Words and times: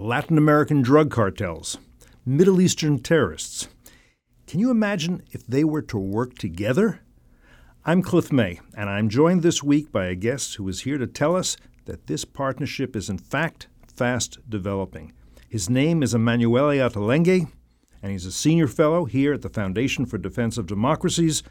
Latin 0.00 0.38
American 0.38 0.80
drug 0.80 1.10
cartels, 1.10 1.76
Middle 2.24 2.60
Eastern 2.60 3.00
terrorists. 3.00 3.66
Can 4.46 4.60
you 4.60 4.70
imagine 4.70 5.24
if 5.32 5.44
they 5.44 5.64
were 5.64 5.82
to 5.82 5.98
work 5.98 6.38
together? 6.38 7.00
I'm 7.84 8.02
Cliff 8.02 8.30
May, 8.30 8.60
and 8.76 8.88
I'm 8.88 9.08
joined 9.08 9.42
this 9.42 9.60
week 9.60 9.90
by 9.90 10.06
a 10.06 10.14
guest 10.14 10.54
who 10.54 10.68
is 10.68 10.82
here 10.82 10.98
to 10.98 11.08
tell 11.08 11.34
us 11.34 11.56
that 11.86 12.06
this 12.06 12.24
partnership 12.24 12.94
is 12.94 13.10
in 13.10 13.18
fact 13.18 13.66
fast 13.92 14.38
developing. 14.48 15.14
His 15.48 15.68
name 15.68 16.04
is 16.04 16.14
Emanuele 16.14 16.78
Ottolenghi, 16.78 17.50
and 18.00 18.12
he's 18.12 18.24
a 18.24 18.30
senior 18.30 18.68
fellow 18.68 19.04
here 19.04 19.32
at 19.32 19.42
the 19.42 19.48
Foundation 19.48 20.06
for 20.06 20.16
Defense 20.16 20.56
of 20.56 20.68
Democracies 20.68 21.42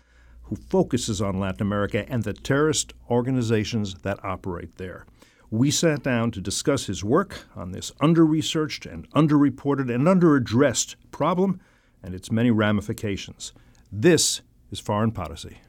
who 0.43 0.55
focuses 0.55 1.21
on 1.21 1.37
Latin 1.37 1.63
America 1.63 2.05
and 2.07 2.23
the 2.23 2.31
terrorist 2.31 2.93
organizations 3.09 3.95
that 4.03 4.23
operate 4.23 4.77
there. 4.77 5.05
We 5.49 5.71
sat 5.71 6.03
down 6.03 6.31
to 6.31 6.41
discuss 6.41 6.87
his 6.87 7.05
work 7.05 7.45
on 7.55 7.71
this 7.71 7.93
under 8.01 8.25
researched 8.25 8.85
and 8.85 9.09
underreported 9.11 9.93
and 9.93 10.05
under 10.05 10.35
addressed 10.35 10.97
problem 11.11 11.61
and 12.03 12.13
its 12.13 12.29
many 12.29 12.51
ramifications. 12.51 13.53
This 13.89 14.41
is 14.71 14.81
Foreign 14.81 15.11
Podicy. 15.11 15.59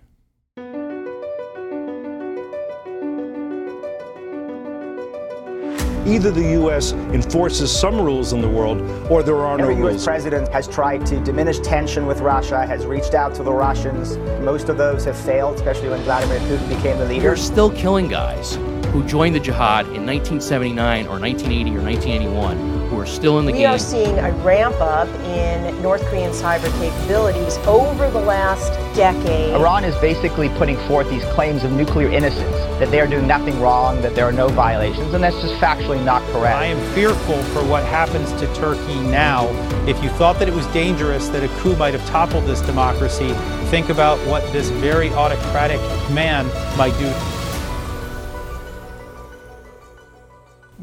Either 6.07 6.33
the 6.33 6.53
U.S. 6.55 6.93
enforces 7.13 7.71
some 7.71 8.01
rules 8.01 8.33
in 8.33 8.41
the 8.41 8.49
world 8.49 8.81
or 9.09 9.23
there 9.23 9.37
are 9.37 9.61
Every 9.61 9.77
no 9.77 9.83
U.S. 9.83 9.93
rules. 9.93 10.05
president 10.05 10.49
has 10.49 10.67
tried 10.67 11.07
to 11.07 11.23
diminish 11.23 11.61
tension 11.61 12.07
with 12.07 12.21
Russia, 12.21 12.67
has 12.67 12.85
reached 12.85 13.15
out 13.15 13.33
to 13.37 13.45
the 13.45 13.53
Russians. 13.53 14.17
Most 14.43 14.71
of 14.71 14.77
those 14.77 15.05
have 15.05 15.17
failed, 15.17 15.55
especially 15.55 15.91
when 15.91 16.01
Vladimir 16.03 16.41
Putin 16.41 16.69
became 16.69 16.99
the 16.99 17.05
leader. 17.05 17.23
You're 17.23 17.37
still 17.37 17.71
killing 17.71 18.09
guys 18.09 18.59
who 18.99 19.07
joined 19.07 19.33
the 19.33 19.41
jihad 19.41 19.87
in 19.87 20.05
1979 20.05 21.07
or 21.07 21.21
1980 21.21 21.71
or 21.71 21.83
1981 21.83 22.89
who 22.89 22.99
are 22.99 23.07
still 23.07 23.39
in 23.39 23.47
the 23.47 23.53
We 23.53 23.59
game. 23.59 23.71
We 23.71 23.75
are 23.77 23.79
seeing 23.79 24.19
a 24.19 24.33
ramp 24.43 24.75
up 24.81 25.09
in 25.21 25.81
North 25.83 26.03
Korean 26.07 26.33
cyber 26.33 26.69
capabilities 26.81 27.59
over 27.59 28.11
the 28.11 28.19
last 28.19 28.73
decade. 28.97 29.55
Iran 29.55 29.85
is 29.85 29.95
basically 30.01 30.49
putting 30.51 30.77
forth 30.89 31.09
these 31.11 31.23
claims 31.27 31.63
of 31.63 31.71
nuclear 31.71 32.09
innocence, 32.09 32.57
that 32.81 32.91
they 32.91 32.99
are 32.99 33.07
doing 33.07 33.29
nothing 33.29 33.61
wrong, 33.61 34.03
that 34.03 34.17
there 34.17 34.25
are 34.25 34.33
no 34.33 34.49
violations, 34.49 35.15
and 35.15 35.23
that's 35.23 35.41
just 35.41 35.55
factually 35.61 36.05
not 36.05 36.21
correct. 36.33 36.57
I 36.57 36.65
am 36.65 36.95
fearful 36.95 37.41
for 37.53 37.63
what 37.65 37.85
happens 37.85 38.33
to 38.41 38.53
Turkey 38.55 38.99
now. 39.03 39.47
If 39.87 40.03
you 40.03 40.09
thought 40.11 40.41
that 40.41 40.49
it 40.49 40.55
was 40.55 40.67
dangerous 40.69 41.29
that 41.29 41.45
a 41.45 41.49
coup 41.61 41.77
might 41.77 41.95
have 41.95 42.05
toppled 42.09 42.47
this 42.47 42.63
democracy, 42.63 43.33
think 43.71 43.91
about 43.91 44.19
what 44.27 44.43
this 44.53 44.71
very 44.71 45.11
autocratic 45.11 45.79
man 46.11 46.47
might 46.77 46.99
do. 46.99 47.38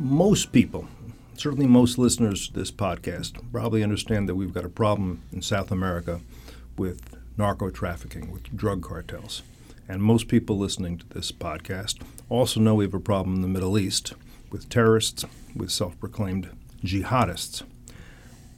Most 0.05 0.51
people, 0.51 0.87
certainly 1.35 1.65
most 1.65 1.97
listeners 1.97 2.47
to 2.47 2.53
this 2.53 2.69
podcast, 2.69 3.41
probably 3.51 3.81
understand 3.81 4.29
that 4.29 4.35
we've 4.35 4.53
got 4.53 4.63
a 4.63 4.69
problem 4.69 5.23
in 5.31 5.41
South 5.41 5.71
America 5.71 6.21
with 6.77 7.17
narco 7.37 7.71
trafficking, 7.71 8.31
with 8.31 8.55
drug 8.55 8.83
cartels. 8.83 9.41
And 9.89 10.03
most 10.03 10.27
people 10.27 10.59
listening 10.59 10.99
to 10.99 11.09
this 11.09 11.31
podcast 11.31 12.03
also 12.29 12.59
know 12.59 12.75
we 12.75 12.85
have 12.85 12.93
a 12.93 12.99
problem 12.99 13.37
in 13.37 13.41
the 13.41 13.47
Middle 13.47 13.79
East 13.79 14.13
with 14.51 14.69
terrorists, 14.69 15.25
with 15.55 15.71
self 15.71 15.99
proclaimed 15.99 16.51
jihadists. 16.83 17.63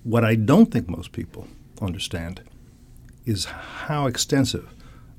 What 0.03 0.25
I 0.25 0.35
don't 0.35 0.69
think 0.69 0.89
most 0.89 1.13
people 1.13 1.47
understand 1.81 2.41
is 3.25 3.45
how 3.45 4.05
extensive 4.05 4.67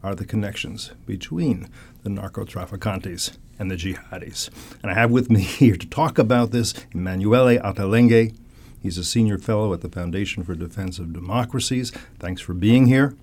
are 0.03 0.15
the 0.15 0.27
connections 0.27 0.93
between 1.07 1.71
the 2.03 2.11
narco 2.11 2.45
trafficantes 2.45 3.39
and 3.59 3.71
the 3.71 3.77
jihadis. 3.77 4.51
And 4.83 4.91
I 4.91 4.95
have 4.95 5.11
with 5.11 5.31
me 5.31 5.41
here 5.43 5.77
to 5.77 5.87
talk 5.87 6.19
about 6.19 6.51
this 6.51 6.75
Emanuele 6.95 7.59
Ottolenghi. 7.59 8.37
He's 8.81 8.99
a 8.99 9.05
senior 9.05 9.39
fellow 9.39 9.73
at 9.73 9.81
the 9.81 9.89
Foundation 9.89 10.45
for 10.45 10.55
Defense 10.55 10.99
of 10.99 11.13
Democracies. 11.13 11.91
Thanks 12.19 12.41
for 12.41 12.55
being 12.55 12.87
here. 12.87 13.17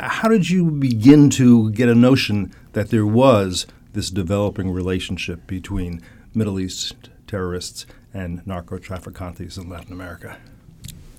How 0.00 0.28
did 0.28 0.50
you 0.50 0.70
begin 0.70 1.30
to 1.30 1.70
get 1.70 1.88
a 1.88 1.94
notion 1.94 2.52
that 2.72 2.90
there 2.90 3.06
was 3.06 3.66
this 3.92 4.10
developing 4.10 4.70
relationship 4.70 5.46
between 5.46 6.00
Middle 6.34 6.58
East 6.58 7.10
terrorists 7.26 7.86
and 8.12 8.44
narco 8.46 8.78
trafficantes 8.78 9.58
in 9.58 9.68
Latin 9.68 9.92
America? 9.92 10.38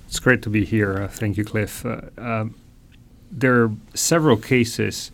It's 0.06 0.20
great 0.20 0.42
to 0.42 0.50
be 0.50 0.64
here. 0.64 1.02
Uh, 1.02 1.08
thank 1.08 1.36
you, 1.36 1.44
Cliff. 1.44 1.84
Uh, 1.84 2.02
um, 2.18 2.54
there 3.30 3.64
are 3.64 3.72
several 3.94 4.36
cases, 4.36 5.10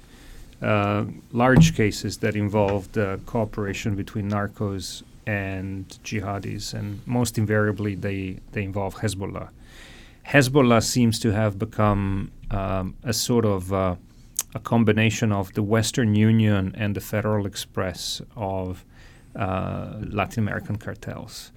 large 0.63 1.75
cases, 1.75 2.19
that 2.19 2.37
involved 2.37 2.99
uh, 2.99 3.17
cooperation 3.27 3.95
between 3.95 4.31
narcos 4.31 5.03
and 5.27 5.89
jihadis, 6.05 6.75
and 6.75 7.01
most 7.07 7.39
invariably 7.39 7.95
they, 7.95 8.39
they 8.53 8.65
involve 8.65 8.97
Hezbollah. 8.97 9.51
Hezbollah 10.27 10.83
seems 10.83 11.19
to 11.21 11.33
have 11.33 11.59
become 11.59 12.31
um, 12.51 12.97
a 13.03 13.13
sort 13.13 13.45
of 13.45 13.73
uh, 13.73 13.97
a 14.55 14.59
combination 14.59 15.33
of 15.33 15.53
the 15.55 15.63
Western 15.63 16.15
Union 16.15 16.75
and 16.77 16.95
the 16.95 17.01
Federal 17.01 17.47
Express 17.47 18.21
of 18.37 18.85
uh, 19.37 19.95
Latin 20.01 20.43
American 20.43 20.77
cartels 20.77 21.53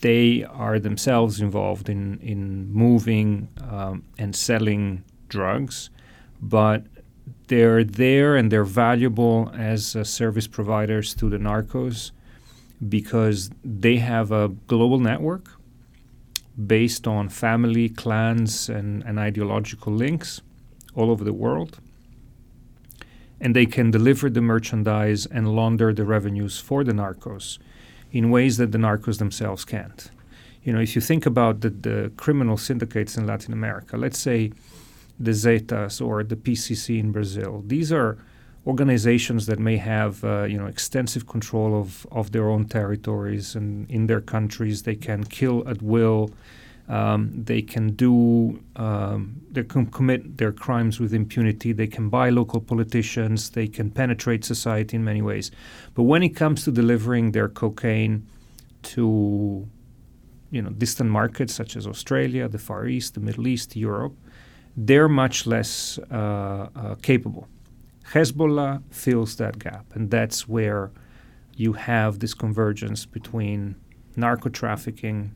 they 0.00 0.44
are 0.44 0.78
themselves 0.78 1.40
involved 1.40 1.88
in, 1.88 2.18
in 2.20 2.70
moving 2.72 3.48
um, 3.70 4.04
and 4.18 4.34
selling 4.34 5.04
drugs, 5.28 5.90
but 6.40 6.84
they're 7.48 7.84
there 7.84 8.36
and 8.36 8.50
they're 8.50 8.64
valuable 8.64 9.50
as 9.56 9.94
uh, 9.94 10.04
service 10.04 10.46
providers 10.46 11.14
to 11.14 11.28
the 11.28 11.38
narcos 11.38 12.10
because 12.88 13.50
they 13.64 13.96
have 13.96 14.32
a 14.32 14.48
global 14.66 14.98
network 14.98 15.50
based 16.66 17.06
on 17.06 17.28
family, 17.28 17.88
clans, 17.88 18.68
and, 18.68 19.02
and 19.04 19.18
ideological 19.18 19.92
links 19.92 20.40
all 20.94 21.10
over 21.10 21.24
the 21.24 21.32
world. 21.32 21.78
And 23.40 23.56
they 23.56 23.66
can 23.66 23.90
deliver 23.90 24.30
the 24.30 24.40
merchandise 24.40 25.26
and 25.26 25.54
launder 25.56 25.92
the 25.92 26.04
revenues 26.04 26.58
for 26.58 26.84
the 26.84 26.92
narcos 26.92 27.58
in 28.12 28.30
ways 28.30 28.56
that 28.58 28.72
the 28.72 28.78
narcos 28.78 29.18
themselves 29.18 29.64
can't. 29.64 30.10
You 30.62 30.72
know, 30.72 30.80
if 30.80 30.94
you 30.94 31.00
think 31.00 31.26
about 31.26 31.60
the, 31.60 31.70
the 31.70 32.12
criminal 32.16 32.56
syndicates 32.56 33.16
in 33.16 33.26
Latin 33.26 33.52
America, 33.52 33.96
let's 33.96 34.18
say 34.18 34.52
the 35.24 35.32
Zetas 35.32 36.04
or 36.04 36.22
the 36.22 36.36
PCC 36.36 36.98
in 36.98 37.12
Brazil, 37.12 37.62
these 37.66 37.92
are 37.92 38.18
organizations 38.66 39.46
that 39.46 39.58
may 39.58 39.76
have 39.76 40.24
uh, 40.24 40.44
you 40.44 40.56
know 40.56 40.66
extensive 40.66 41.26
control 41.26 41.78
of, 41.78 42.06
of 42.12 42.32
their 42.32 42.48
own 42.48 42.64
territories 42.64 43.54
and 43.54 43.90
in 43.90 44.06
their 44.06 44.20
countries. 44.20 44.82
They 44.82 44.94
can 44.94 45.24
kill 45.24 45.68
at 45.68 45.82
will. 45.82 46.30
Um, 46.88 47.30
they 47.32 47.62
can 47.62 47.90
do 47.94 48.60
um, 48.76 49.40
they 49.50 49.62
can 49.62 49.86
commit 49.86 50.38
their 50.38 50.52
crimes 50.52 51.00
with 51.00 51.14
impunity. 51.14 51.72
They 51.72 51.86
can 51.86 52.08
buy 52.08 52.30
local 52.30 52.60
politicians. 52.60 53.50
They 53.50 53.68
can 53.68 53.90
penetrate 53.90 54.44
society 54.44 54.96
in 54.96 55.04
many 55.04 55.22
ways. 55.22 55.50
But 55.94 56.04
when 56.04 56.22
it 56.22 56.30
comes 56.30 56.64
to 56.64 56.72
delivering 56.72 57.32
their 57.32 57.48
cocaine 57.48 58.26
to 58.82 59.68
you 60.50 60.60
know 60.60 60.70
distant 60.70 61.10
markets 61.10 61.54
such 61.54 61.76
as 61.76 61.86
Australia 61.86 62.48
the 62.48 62.58
Far 62.58 62.86
East 62.86 63.14
the 63.14 63.20
Middle 63.20 63.46
East 63.46 63.76
Europe 63.76 64.14
they're 64.76 65.08
much 65.08 65.46
less 65.46 65.98
uh, 66.10 66.68
uh, 66.74 66.94
capable 67.02 67.48
Hezbollah 68.12 68.82
fills 68.90 69.36
that 69.36 69.58
gap, 69.58 69.86
and 69.94 70.10
that's 70.10 70.46
where 70.46 70.90
you 71.56 71.72
have 71.72 72.18
this 72.18 72.34
convergence 72.34 73.06
between 73.06 73.76
narco 74.16 74.50
trafficking 74.50 75.34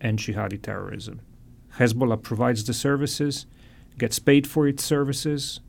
and 0.00 0.20
jihadi 0.20 0.60
terrorism. 0.62 1.20
Hezbollah 1.78 2.22
provides 2.22 2.64
the 2.64 2.74
services, 2.74 3.46
gets 3.98 4.20
paid 4.20 4.46
for 4.46 4.68
its 4.68 4.84
services, 4.84 5.60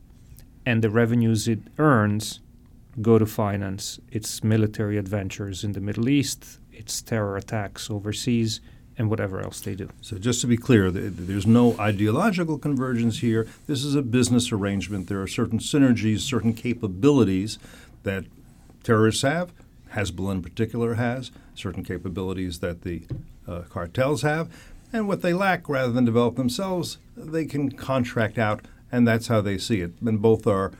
and 0.64 0.82
the 0.82 0.90
revenues 0.90 1.48
it 1.48 1.60
earns 1.78 2.40
go 3.02 3.18
to 3.18 3.26
finance 3.26 3.98
its 4.12 4.44
military 4.44 4.96
adventures 4.96 5.64
in 5.64 5.72
the 5.72 5.80
Middle 5.80 6.08
East, 6.08 6.60
its 6.70 7.02
terror 7.02 7.36
attacks 7.36 7.90
overseas, 7.90 8.60
and 8.96 9.10
whatever 9.10 9.40
else 9.40 9.60
they 9.60 9.74
do. 9.74 9.88
So, 10.00 10.18
just 10.18 10.40
to 10.42 10.46
be 10.46 10.56
clear, 10.56 10.90
there's 10.90 11.46
no 11.46 11.76
ideological 11.78 12.58
convergence 12.58 13.18
here. 13.18 13.48
This 13.66 13.84
is 13.84 13.94
a 13.94 14.02
business 14.02 14.52
arrangement. 14.52 15.08
There 15.08 15.20
are 15.20 15.26
certain 15.26 15.58
synergies, 15.58 16.20
certain 16.20 16.54
capabilities 16.54 17.58
that 18.04 18.24
terrorists 18.82 19.22
have, 19.22 19.52
Hezbollah 19.92 20.32
in 20.32 20.42
particular 20.42 20.94
has, 20.94 21.30
certain 21.54 21.84
capabilities 21.84 22.60
that 22.60 22.82
the 22.82 23.02
uh, 23.48 23.62
cartels 23.68 24.22
have, 24.22 24.48
and 24.92 25.08
what 25.08 25.22
they 25.22 25.32
lack, 25.32 25.68
rather 25.68 25.92
than 25.92 26.04
develop 26.04 26.36
themselves, 26.36 26.98
they 27.16 27.44
can 27.44 27.72
contract 27.72 28.38
out, 28.38 28.62
and 28.92 29.08
that's 29.08 29.26
how 29.26 29.40
they 29.40 29.58
see 29.58 29.80
it. 29.80 29.92
And 30.00 30.22
both 30.22 30.46
are 30.46 30.72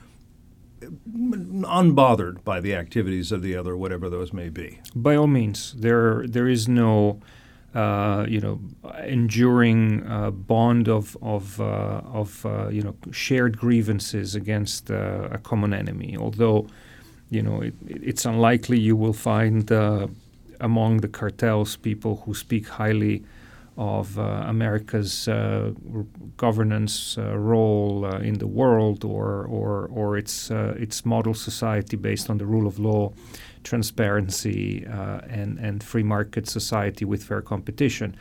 unbothered 0.81 2.43
by 2.43 2.59
the 2.59 2.75
activities 2.75 3.31
of 3.31 3.41
the 3.41 3.55
other, 3.55 3.75
whatever 3.75 4.09
those 4.09 4.31
may 4.31 4.49
be. 4.49 4.79
By 4.95 5.15
all 5.15 5.27
means, 5.27 5.73
there 5.77 6.25
there 6.27 6.47
is 6.47 6.67
no 6.67 7.19
uh, 7.75 8.25
you 8.27 8.39
know 8.39 8.59
enduring 9.03 10.05
uh, 10.07 10.31
bond 10.31 10.87
of 10.87 11.17
of 11.21 11.59
uh, 11.59 12.01
of 12.13 12.45
uh, 12.45 12.69
you 12.69 12.81
know 12.81 12.95
shared 13.11 13.57
grievances 13.57 14.33
against 14.33 14.89
a 14.89 15.39
common 15.43 15.73
enemy. 15.73 16.15
Although 16.17 16.67
you 17.29 17.41
know 17.41 17.61
it, 17.61 17.73
it's 17.85 18.25
unlikely 18.25 18.79
you 18.79 18.95
will 18.95 19.13
find 19.13 19.69
among 20.61 21.01
the 21.01 21.09
cartels 21.09 21.75
people 21.75 22.23
who 22.25 22.33
speak 22.33 22.65
highly 22.69 23.23
of 23.77 24.17
uh, 24.17 24.45
America's 24.47 25.27
uh, 25.27 25.73
r- 25.93 26.05
governance 26.37 27.17
uh, 27.17 27.37
role 27.37 28.05
in 28.05 28.35
the 28.35 28.47
world 28.47 29.03
or 29.03 29.45
or 29.49 29.89
or 29.93 30.17
its 30.17 30.49
its 30.49 31.03
model 31.03 31.33
society 31.33 31.97
based 31.97 32.29
on 32.29 32.37
the 32.37 32.45
rule 32.45 32.67
of 32.67 32.79
law, 32.79 33.11
transparency, 33.65 34.85
uh, 34.87 35.19
and 35.27 35.59
and 35.59 35.83
free 35.83 36.03
market 36.03 36.47
society 36.47 37.05
with 37.05 37.23
fair 37.23 37.41
competition. 37.41 38.15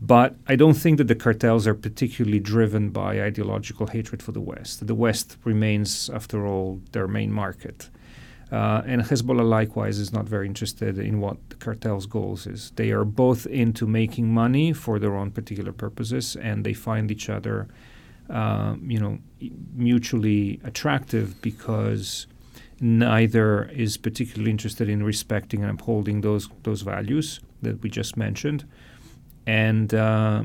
But 0.00 0.36
I 0.46 0.56
don't 0.56 0.74
think 0.74 0.98
that 0.98 1.08
the 1.08 1.14
cartels 1.14 1.66
are 1.66 1.74
particularly 1.74 2.40
driven 2.40 2.90
by 2.90 3.22
ideological 3.22 3.86
hatred 3.86 4.22
for 4.22 4.32
the 4.32 4.40
West. 4.40 4.86
The 4.86 4.94
West 4.94 5.38
remains, 5.44 6.10
after 6.10 6.46
all, 6.46 6.80
their 6.92 7.08
main 7.08 7.32
market. 7.32 7.88
Uh, 8.52 8.82
and 8.86 9.02
Hezbollah 9.02 9.48
likewise 9.48 9.98
is 9.98 10.12
not 10.12 10.26
very 10.26 10.46
interested 10.46 10.98
in 10.98 11.20
what 11.20 11.36
the 11.48 11.56
cartel's 11.56 12.06
goals 12.06 12.46
is. 12.46 12.72
They 12.76 12.90
are 12.92 13.04
both 13.04 13.46
into 13.46 13.86
making 13.86 14.28
money 14.28 14.72
for 14.72 14.98
their 14.98 15.16
own 15.16 15.30
particular 15.30 15.72
purposes, 15.72 16.36
and 16.36 16.64
they 16.64 16.74
find 16.74 17.10
each 17.10 17.28
other, 17.28 17.66
uh, 18.30 18.76
you 18.86 19.00
know, 19.00 19.18
mutually 19.74 20.60
attractive 20.62 21.40
because 21.42 22.26
neither 22.80 23.64
is 23.70 23.96
particularly 23.96 24.50
interested 24.50 24.88
in 24.88 25.02
respecting 25.02 25.62
and 25.62 25.70
upholding 25.70 26.20
those 26.20 26.48
those 26.62 26.82
values 26.82 27.40
that 27.62 27.82
we 27.82 27.90
just 27.90 28.16
mentioned, 28.16 28.64
and 29.46 29.94
uh, 29.94 30.44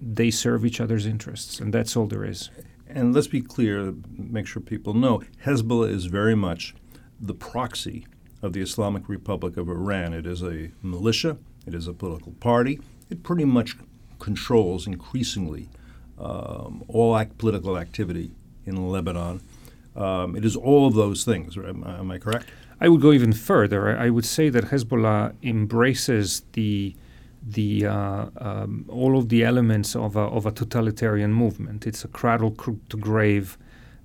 they 0.00 0.30
serve 0.30 0.64
each 0.64 0.80
other's 0.80 1.06
interests, 1.06 1.60
and 1.60 1.72
that's 1.72 1.96
all 1.96 2.06
there 2.06 2.24
is. 2.24 2.50
And 2.88 3.14
let's 3.14 3.26
be 3.26 3.42
clear, 3.42 3.94
make 4.16 4.46
sure 4.46 4.62
people 4.62 4.94
know, 4.94 5.22
Hezbollah 5.44 5.90
is 5.90 6.06
very 6.06 6.34
much 6.34 6.74
the 7.20 7.34
proxy 7.34 8.06
of 8.42 8.52
the 8.52 8.60
Islamic 8.60 9.08
Republic 9.08 9.56
of 9.56 9.68
Iran. 9.68 10.14
It 10.14 10.26
is 10.26 10.42
a 10.42 10.70
militia, 10.82 11.36
it 11.66 11.74
is 11.74 11.88
a 11.88 11.92
political 11.92 12.32
party. 12.32 12.80
It 13.10 13.22
pretty 13.22 13.44
much 13.44 13.76
controls 14.18 14.86
increasingly 14.86 15.68
um, 16.18 16.84
all 16.88 17.16
act- 17.16 17.38
political 17.38 17.76
activity 17.76 18.30
in 18.64 18.88
Lebanon. 18.90 19.40
Um, 19.96 20.36
it 20.36 20.44
is 20.44 20.56
all 20.56 20.86
of 20.86 20.94
those 20.94 21.24
things. 21.24 21.56
Am, 21.56 21.82
am, 21.84 22.10
I 22.10 22.18
correct? 22.18 22.46
I 22.80 22.88
would 22.88 23.00
go 23.00 23.12
even 23.12 23.32
further. 23.32 23.88
I, 23.88 24.06
I 24.06 24.10
would 24.10 24.26
say 24.26 24.50
that 24.50 24.64
Hezbollah 24.64 25.34
embraces 25.42 26.42
the 26.52 26.94
the 27.48 27.86
uh, 27.86 28.26
um, 28.38 28.84
all 28.88 29.16
of 29.16 29.28
the 29.28 29.44
elements 29.44 29.94
of 29.94 30.16
a, 30.16 30.20
of 30.20 30.46
a 30.46 30.50
totalitarian 30.50 31.32
movement. 31.32 31.86
It's 31.86 32.04
a 32.04 32.08
cradle 32.08 32.50
to 32.50 32.96
grave 32.96 33.56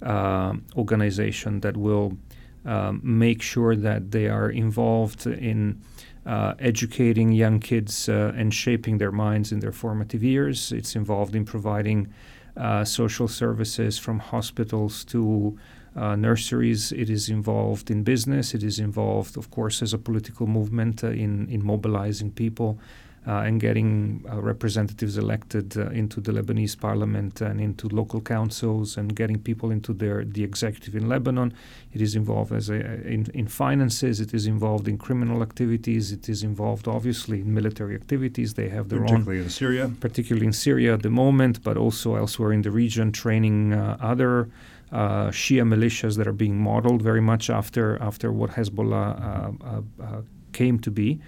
uh, 0.04 0.54
organization 0.76 1.62
that 1.62 1.76
will 1.76 2.18
um, 2.66 3.02
make 3.04 3.42
sure 3.42 3.76
that 3.76 4.12
they 4.12 4.28
are 4.28 4.50
involved 4.50 5.26
in 5.26 5.82
uh, 6.26 6.54
educating 6.60 7.32
young 7.32 7.60
kids 7.60 8.08
uh, 8.08 8.32
and 8.36 8.54
shaping 8.54 9.00
their 9.00 9.12
minds 9.12 9.52
in 9.52 9.60
their 9.60 9.72
formative 9.72 10.24
years. 10.24 10.72
It's 10.72 10.96
involved 10.96 11.36
in 11.36 11.46
providing 11.46 12.14
uh, 12.56 12.86
social 12.86 13.28
services 13.28 13.98
from 13.98 14.20
hospitals 14.20 15.04
to 15.06 15.58
uh, 15.96 16.16
nurseries. 16.16 16.92
It 16.92 17.10
is 17.10 17.30
involved 17.30 17.92
in 17.92 18.04
business. 18.04 18.54
It 18.54 18.64
is 18.64 18.80
involved, 18.80 19.38
of 19.38 19.52
course, 19.52 19.82
as 19.82 19.94
a 19.94 19.98
political 19.98 20.48
movement 20.48 21.04
uh, 21.04 21.08
in, 21.08 21.50
in 21.50 21.66
mobilizing 21.66 22.32
people 22.32 22.80
uh, 23.28 23.42
and 23.42 23.62
getting 23.62 24.26
uh, 24.32 24.42
representatives 24.42 25.18
elected 25.18 25.78
uh, 25.78 25.90
into 25.90 26.20
the 26.20 26.32
Lebanese 26.32 26.80
parliament 26.80 27.40
and 27.40 27.62
into 27.62 27.88
local 27.90 28.20
councils 28.20 28.98
and 28.98 29.16
getting 29.16 29.38
people 29.38 29.70
into 29.70 29.94
their 29.94 30.26
the 30.26 30.44
executive 30.44 30.96
in 30.96 31.08
Lebanon. 31.08 31.54
It 31.94 32.02
is 32.02 32.16
involved 32.16 32.52
as 32.52 32.70
a, 32.70 32.76
in, 33.08 33.28
in 33.34 33.48
finances. 33.48 34.20
It 34.20 34.34
is 34.34 34.48
involved 34.48 34.88
in 34.88 34.98
criminal 34.98 35.44
activities. 35.44 36.12
It 36.12 36.30
is 36.30 36.42
involved, 36.42 36.88
obviously, 36.88 37.42
in 37.42 37.54
military 37.54 37.94
activities. 37.94 38.56
They 38.56 38.70
have 38.70 38.90
their 38.90 39.02
particularly 39.02 39.40
own, 39.40 39.44
in 39.44 39.50
Syria, 39.52 39.92
particularly 40.00 40.48
in 40.48 40.54
Syria 40.54 40.96
at 40.96 41.04
the 41.04 41.12
moment, 41.12 41.62
but 41.64 41.78
also 41.78 42.16
elsewhere 42.16 42.54
in 42.54 42.64
the 42.64 42.72
region, 42.72 43.12
training 43.12 43.74
uh, 43.74 43.98
other. 44.02 44.50
Uh, 44.92 45.30
Shia 45.30 45.64
militias 45.64 46.18
that 46.18 46.28
are 46.28 46.34
being 46.34 46.58
modeled 46.58 47.02
very 47.02 47.22
much 47.22 47.50
after 47.50 47.98
after 48.02 48.32
what 48.32 48.52
Hezbollah 48.52 49.56
uh, 49.64 50.22
came 50.52 50.80
to 50.80 50.92
be. 50.92 51.22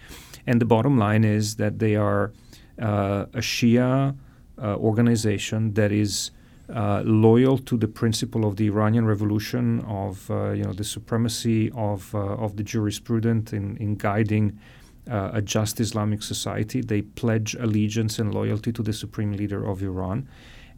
And 0.46 0.60
the 0.60 0.66
bottom 0.66 0.98
line 0.98 1.24
is 1.24 1.56
that 1.56 1.80
they 1.80 1.96
are 1.96 2.34
uh, 2.82 3.26
a 3.34 3.40
Shia 3.40 4.16
uh, 4.62 4.76
organization 4.76 5.74
that 5.74 5.92
is 5.92 6.32
uh, 6.74 7.02
loyal 7.06 7.58
to 7.58 7.78
the 7.78 7.88
principle 7.88 8.46
of 8.46 8.56
the 8.56 8.68
Iranian 8.68 9.06
Revolution, 9.06 9.82
of 9.82 10.30
uh, 10.32 10.52
you 10.52 10.64
know 10.64 10.74
the 10.74 10.84
supremacy 10.84 11.72
of 11.72 12.14
uh, 12.16 12.20
of 12.20 12.56
the 12.58 12.64
jurisprudent 12.64 13.54
in, 13.54 13.78
in 13.78 13.96
guiding 13.96 14.60
uh, 15.10 15.32
a 15.34 15.42
just 15.42 15.80
Islamic 15.80 16.24
society. 16.24 16.82
They 16.82 17.02
pledge 17.02 17.56
allegiance 17.56 18.20
and 18.20 18.34
loyalty 18.34 18.72
to 18.72 18.84
the 18.84 18.94
supreme 18.94 19.34
leader 19.34 19.66
of 19.66 19.82
Iran. 19.82 20.28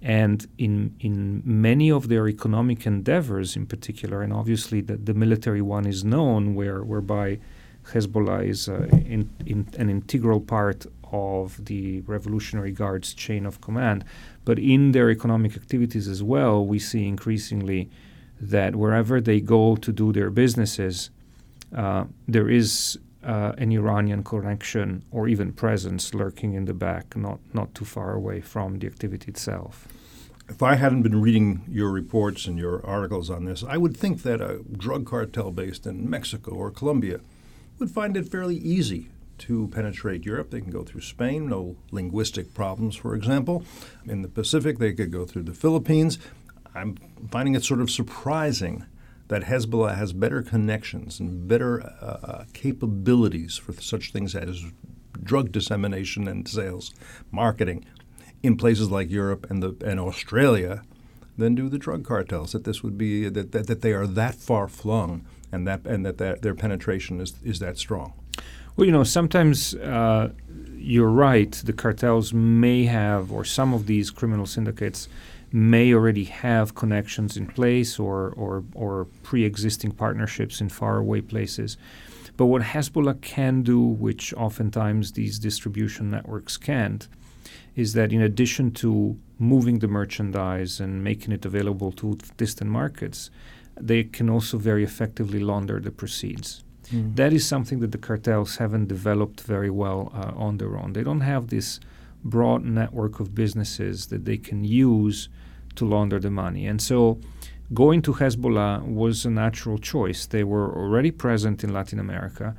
And 0.02 0.46
in 0.58 0.96
in 1.00 1.42
many 1.46 1.92
of 1.92 2.08
their 2.10 2.28
economic 2.28 2.86
endeavors, 2.86 3.56
in 3.56 3.66
particular, 3.66 4.22
and 4.22 4.32
obviously 4.32 4.82
the, 4.82 4.98
the 4.98 5.14
military 5.14 5.62
one 5.62 5.86
is 5.88 6.04
known, 6.04 6.54
where 6.54 6.84
whereby 6.84 7.40
Hezbollah 7.92 8.48
is 8.48 8.68
uh, 8.68 8.88
in, 8.92 9.30
in 9.46 9.68
an 9.78 9.90
integral 9.90 10.42
part 10.42 10.86
of 11.12 11.64
the 11.66 12.02
Revolutionary 12.02 12.72
Guard's 12.72 13.14
chain 13.14 13.46
of 13.46 13.62
command. 13.62 14.04
But 14.44 14.60
in 14.60 14.92
their 14.92 15.10
economic 15.10 15.56
activities 15.56 16.08
as 16.08 16.22
well, 16.22 16.66
we 16.66 16.80
see 16.80 17.08
increasingly 17.08 17.90
that 18.40 18.76
wherever 18.76 19.22
they 19.22 19.40
go 19.40 19.76
to 19.76 19.92
do 19.92 20.12
their 20.12 20.30
businesses, 20.30 21.10
uh, 21.76 22.06
there 22.28 22.50
is 22.50 23.00
uh, 23.26 23.54
an 23.58 23.72
Iranian 23.72 24.24
connection 24.24 25.04
or 25.12 25.28
even 25.28 25.52
presence 25.52 26.14
lurking 26.14 26.54
in 26.54 26.66
the 26.66 26.74
back, 26.74 27.16
not, 27.16 27.40
not 27.54 27.74
too 27.74 27.86
far 27.86 28.14
away 28.14 28.40
from 28.42 28.80
the 28.80 28.88
activity 28.88 29.30
itself. 29.30 29.88
If 30.48 30.62
I 30.62 30.76
hadn't 30.76 31.02
been 31.02 31.22
reading 31.22 31.64
your 31.68 31.90
reports 31.90 32.46
and 32.46 32.58
your 32.58 32.86
articles 32.86 33.32
on 33.32 33.46
this, 33.46 33.64
I 33.64 33.78
would 33.78 33.98
think 33.98 34.22
that 34.22 34.42
a 34.42 34.62
drug 34.72 35.08
cartel 35.08 35.50
based 35.52 35.88
in 35.88 36.08
Mexico 36.08 36.52
or 36.52 36.70
Colombia 36.70 37.20
would 37.80 37.90
find 37.90 38.16
it 38.16 38.30
fairly 38.30 38.58
easy 38.58 39.10
to 39.40 39.68
penetrate 39.70 40.24
Europe. 40.24 40.52
They 40.52 40.62
can 40.62 40.72
go 40.72 40.84
through 40.84 41.02
Spain, 41.02 41.50
no 41.50 41.76
linguistic 41.92 42.54
problems, 42.54 42.96
for 42.96 43.16
example. 43.16 43.66
In 44.06 44.22
the 44.22 44.28
Pacific, 44.28 44.78
they 44.78 44.94
could 44.94 45.12
go 45.12 45.26
through 45.26 45.44
the 45.44 45.54
Philippines. 45.54 46.20
I'm 46.76 46.98
finding 47.32 47.56
it 47.56 47.64
sort 47.64 47.82
of 47.82 47.90
surprising 47.90 48.86
that 49.28 49.44
Hezbollah 49.44 49.98
has 49.98 50.14
better 50.14 50.42
connections 50.42 51.20
and 51.20 51.48
better 51.48 51.82
uh, 51.82 52.06
uh 52.06 52.46
capabilities 52.54 53.58
for 53.58 53.74
such 53.74 54.12
things 54.12 54.36
as 54.36 54.64
drug 55.22 55.52
dissemination 55.52 56.28
and 56.28 56.48
sales, 56.48 56.94
marketing 57.32 57.86
in 58.44 58.58
places 58.58 58.92
like 58.92 59.10
Europe 59.10 59.50
and, 59.50 59.64
the, 59.64 59.76
and 59.86 60.00
Australia 60.00 60.84
than 61.38 61.56
do 61.56 61.68
the 61.68 61.78
drug 61.80 62.06
cartels. 62.06 62.52
That 62.52 62.64
this 62.64 62.84
would 62.84 62.98
be 62.98 63.28
that, 63.30 63.52
that, 63.52 63.68
that 63.68 63.82
they 63.82 63.94
are 63.94 64.08
that 64.08 64.36
far 64.36 64.68
flung 64.68 65.26
and 65.52 65.68
that 65.68 65.86
and 65.86 66.06
that, 66.06 66.18
that 66.18 66.42
their 66.42 66.56
penetration 66.56 67.20
is 67.20 67.36
is 67.44 67.60
that 67.60 67.78
strong. 67.78 68.14
Well, 68.76 68.86
you 68.86 68.92
know, 68.92 69.04
sometimes 69.04 69.74
uh, 69.76 70.32
you're 70.76 71.10
right. 71.10 71.52
The 71.52 71.72
cartels 71.72 72.34
may 72.34 72.86
have, 72.86 73.32
or 73.32 73.46
some 73.46 73.74
of 73.74 73.88
these 73.88 74.12
criminal 74.12 74.46
syndicates 74.46 75.08
may 75.56 75.94
already 75.94 76.26
have 76.26 76.76
connections 76.76 77.38
in 77.38 77.48
place 77.48 77.98
or 77.98 78.34
or, 78.36 78.64
or 78.74 79.08
pre-existing 79.24 79.92
partnerships 79.92 80.60
in 80.60 80.68
faraway 80.68 81.22
places. 81.22 81.78
But 82.38 82.48
what 82.48 82.62
Hezbollah 82.62 83.22
can 83.22 83.64
do, 83.64 83.80
which 83.80 84.34
oftentimes 84.34 85.14
these 85.14 85.40
distribution 85.40 86.12
networks 86.12 86.58
can't, 86.58 87.08
is 87.76 87.94
that 87.94 88.12
in 88.12 88.22
addition 88.22 88.72
to 88.72 89.18
moving 89.40 89.80
the 89.80 89.88
merchandise 89.88 90.82
and 90.82 91.02
making 91.02 91.32
it 91.32 91.46
available 91.46 91.94
to 91.94 92.18
distant 92.36 92.70
markets, 92.70 93.30
they 93.80 94.04
can 94.04 94.30
also 94.30 94.58
very 94.58 94.84
effectively 94.84 95.40
launder 95.40 95.80
the 95.80 95.92
proceeds. 95.92 96.66
Mm. 96.92 97.16
That 97.16 97.32
is 97.32 97.48
something 97.48 97.80
that 97.80 97.94
the 97.94 97.98
cartels 97.98 98.58
haven't 98.58 98.88
developed 98.88 99.40
very 99.42 99.70
well 99.70 100.12
uh, 100.14 100.34
on 100.36 100.58
their 100.58 100.78
own. 100.78 100.92
They 100.92 101.04
don't 101.04 101.22
have 101.22 101.48
this 101.48 101.80
broad 102.26 102.66
network 102.66 103.22
of 103.22 103.34
businesses 103.34 104.08
that 104.08 104.26
they 104.26 104.38
can 104.38 104.66
use 104.66 105.30
to 105.76 105.86
launder 105.86 106.20
the 106.20 106.32
money. 106.32 106.66
And 106.68 106.82
so 106.82 107.20
going 107.74 108.02
to 108.04 108.14
Hezbollah 108.14 108.84
was 108.84 109.26
a 109.26 109.30
natural 109.30 109.78
choice. 109.78 110.26
They 110.26 110.44
were 110.44 110.74
already 110.76 111.12
present 111.12 111.64
in 111.64 111.74
Latin 111.74 112.00
America 112.00 112.56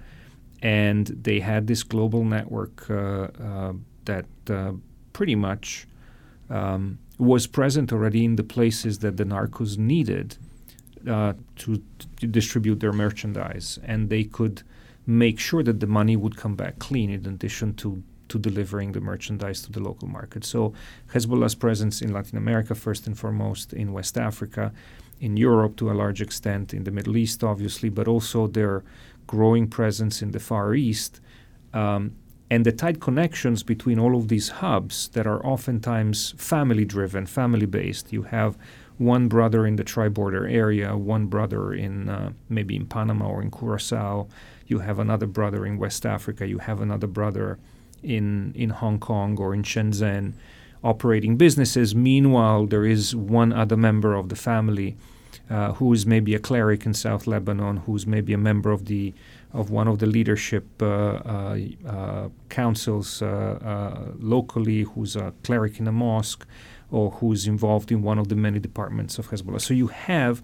and 0.62 1.06
they 1.06 1.40
had 1.40 1.66
this 1.66 1.82
global 1.82 2.24
network 2.24 2.88
uh, 2.90 3.28
uh, 3.40 3.72
that 4.04 4.26
uh, 4.50 4.72
pretty 5.12 5.34
much 5.34 5.86
um, 6.50 6.98
was 7.18 7.46
present 7.46 7.92
already 7.92 8.24
in 8.24 8.36
the 8.36 8.42
places 8.42 8.98
that 9.00 9.16
the 9.16 9.24
narcos 9.24 9.78
needed 9.78 10.36
uh, 11.08 11.34
to, 11.56 11.82
to, 12.18 12.26
distribute 12.26 12.80
their 12.80 12.92
merchandise, 12.92 13.78
and 13.84 14.08
they 14.10 14.24
could 14.24 14.62
make 15.06 15.38
sure 15.38 15.62
that 15.62 15.78
the 15.80 15.86
money 15.86 16.16
would 16.16 16.36
come 16.36 16.56
back 16.56 16.78
clean 16.78 17.10
in 17.10 17.26
addition 17.26 17.74
to 17.74 18.02
to 18.28 18.38
delivering 18.38 18.92
the 18.92 19.00
merchandise 19.00 19.62
to 19.62 19.72
the 19.72 19.80
local 19.80 20.08
market. 20.08 20.44
So 20.44 20.72
Hezbollah's 21.12 21.54
presence 21.54 22.02
in 22.02 22.12
Latin 22.12 22.38
America, 22.38 22.74
first 22.74 23.06
and 23.06 23.16
foremost, 23.18 23.72
in 23.72 23.92
West 23.92 24.16
Africa, 24.18 24.72
in 25.20 25.36
Europe 25.36 25.76
to 25.76 25.90
a 25.90 25.94
large 25.94 26.20
extent, 26.20 26.74
in 26.74 26.84
the 26.84 26.90
Middle 26.90 27.16
East, 27.16 27.42
obviously, 27.42 27.90
but 27.90 28.06
also 28.08 28.46
their 28.46 28.82
growing 29.26 29.68
presence 29.68 30.22
in 30.22 30.30
the 30.32 30.40
Far 30.40 30.74
East 30.74 31.20
Um, 31.76 32.12
and 32.48 32.64
the 32.64 32.72
tight 32.72 33.00
connections 33.00 33.62
between 33.62 33.98
all 33.98 34.14
of 34.16 34.28
these 34.28 34.48
hubs 34.48 35.08
that 35.08 35.26
are 35.26 35.44
oftentimes 35.44 36.34
family 36.38 36.84
driven, 36.84 37.26
family 37.26 37.66
based. 37.66 38.12
You 38.12 38.22
have 38.22 38.56
one 38.98 39.28
brother 39.28 39.66
in 39.66 39.76
the 39.76 39.84
tri 39.84 40.08
border 40.08 40.46
area, 40.46 40.96
one 40.96 41.26
brother 41.26 41.74
in 41.74 42.08
uh, 42.08 42.30
maybe 42.48 42.74
in 42.76 42.86
Panama 42.86 43.26
or 43.28 43.42
in 43.42 43.50
Curacao. 43.50 44.28
You 44.66 44.78
have 44.78 44.98
another 44.98 45.26
brother 45.26 45.66
in 45.66 45.76
West 45.78 46.06
Africa. 46.06 46.46
You 46.46 46.58
have 46.58 46.80
another 46.80 47.08
brother 47.08 47.58
in, 48.02 48.52
in 48.54 48.70
Hong 48.70 48.98
Kong 48.98 49.38
or 49.38 49.54
in 49.54 49.62
Shenzhen 49.62 50.34
operating 50.82 51.36
businesses. 51.36 51.94
Meanwhile, 51.94 52.66
there 52.66 52.84
is 52.84 53.14
one 53.14 53.52
other 53.52 53.76
member 53.76 54.14
of 54.14 54.28
the 54.28 54.36
family 54.36 54.96
uh, 55.48 55.72
who 55.74 55.92
is 55.92 56.06
maybe 56.06 56.34
a 56.34 56.38
cleric 56.38 56.86
in 56.86 56.94
South 56.94 57.26
Lebanon, 57.26 57.78
who's 57.78 58.06
maybe 58.06 58.32
a 58.32 58.38
member 58.38 58.70
of 58.70 58.86
the 58.86 59.14
of 59.52 59.70
one 59.70 59.88
of 59.88 60.00
the 60.00 60.06
leadership 60.06 60.66
uh, 60.82 60.86
uh, 60.86 61.58
uh 61.86 62.28
councils 62.48 63.22
uh, 63.22 63.26
uh, 63.26 64.12
locally, 64.18 64.82
who's 64.82 65.16
a 65.16 65.32
cleric 65.44 65.78
in 65.78 65.86
a 65.86 65.92
mosque, 65.92 66.46
or 66.90 67.10
who's 67.12 67.46
involved 67.46 67.90
in 67.92 68.02
one 68.02 68.18
of 68.18 68.28
the 68.28 68.34
many 68.34 68.58
departments 68.58 69.18
of 69.18 69.30
Hezbollah. 69.30 69.60
So 69.60 69.72
you 69.72 69.86
have 69.86 70.42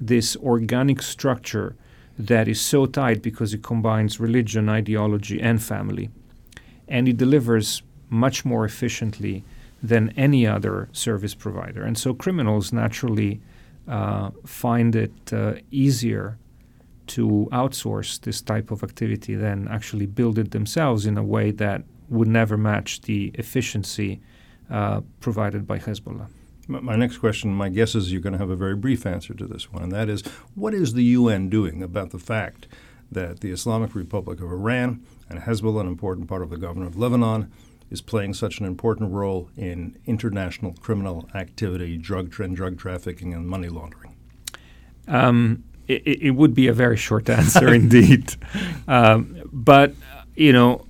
this 0.00 0.36
organic 0.36 1.02
structure 1.02 1.74
that 2.18 2.46
is 2.46 2.60
so 2.60 2.86
tight 2.86 3.22
because 3.22 3.54
it 3.54 3.62
combines 3.62 4.20
religion, 4.20 4.68
ideology, 4.68 5.40
and 5.40 5.62
family, 5.62 6.10
and 6.88 7.08
it 7.08 7.16
delivers 7.16 7.82
much 8.10 8.44
more 8.44 8.64
efficiently 8.64 9.44
than 9.82 10.12
any 10.16 10.46
other 10.46 10.88
service 10.92 11.34
provider. 11.34 11.82
And 11.82 11.98
so 11.98 12.14
criminals 12.14 12.72
naturally 12.72 13.40
uh, 13.86 14.30
find 14.46 14.96
it 14.96 15.32
uh, 15.32 15.54
easier 15.70 16.38
to 17.06 17.48
outsource 17.52 18.20
this 18.20 18.40
type 18.40 18.70
of 18.70 18.82
activity 18.82 19.34
than 19.34 19.68
actually 19.68 20.06
build 20.06 20.38
it 20.38 20.52
themselves 20.52 21.04
in 21.04 21.18
a 21.18 21.22
way 21.22 21.50
that 21.50 21.82
would 22.08 22.28
never 22.28 22.56
match 22.56 23.02
the 23.02 23.30
efficiency 23.34 24.20
uh, 24.70 25.02
provided 25.20 25.66
by 25.66 25.78
Hezbollah. 25.78 26.28
My 26.66 26.96
next 26.96 27.18
question, 27.18 27.52
my 27.52 27.68
guess 27.68 27.94
is 27.94 28.10
you're 28.10 28.22
going 28.22 28.32
to 28.32 28.38
have 28.38 28.48
a 28.48 28.56
very 28.56 28.74
brief 28.74 29.04
answer 29.04 29.34
to 29.34 29.46
this 29.46 29.70
one, 29.70 29.82
and 29.82 29.92
that 29.92 30.08
is 30.08 30.22
what 30.54 30.72
is 30.72 30.94
the 30.94 31.04
UN 31.04 31.50
doing 31.50 31.82
about 31.82 32.10
the 32.10 32.18
fact 32.18 32.66
that 33.12 33.40
the 33.40 33.50
Islamic 33.50 33.94
Republic 33.94 34.40
of 34.40 34.50
Iran 34.50 35.02
and 35.28 35.40
Hezbollah, 35.40 35.80
an 35.80 35.86
important 35.86 36.28
part 36.28 36.42
of 36.42 36.50
the 36.50 36.56
government 36.56 36.90
of 36.90 36.98
Lebanon, 36.98 37.50
is 37.90 38.00
playing 38.00 38.34
such 38.34 38.58
an 38.58 38.66
important 38.66 39.12
role 39.12 39.50
in 39.56 39.96
international 40.06 40.74
criminal 40.80 41.28
activity, 41.34 41.96
drug 41.96 42.38
and 42.40 42.56
drug 42.56 42.78
trafficking, 42.78 43.32
and 43.32 43.46
money 43.46 43.68
laundering? 43.68 44.16
Um, 45.06 45.64
it, 45.86 46.02
it, 46.06 46.30
would 46.30 46.54
be 46.54 46.66
a 46.66 46.72
very 46.72 46.96
short 46.96 47.28
answer 47.40 47.72
indeed, 47.72 48.34
um, 48.88 49.42
but 49.52 49.94
you 50.34 50.52
know 50.52 50.86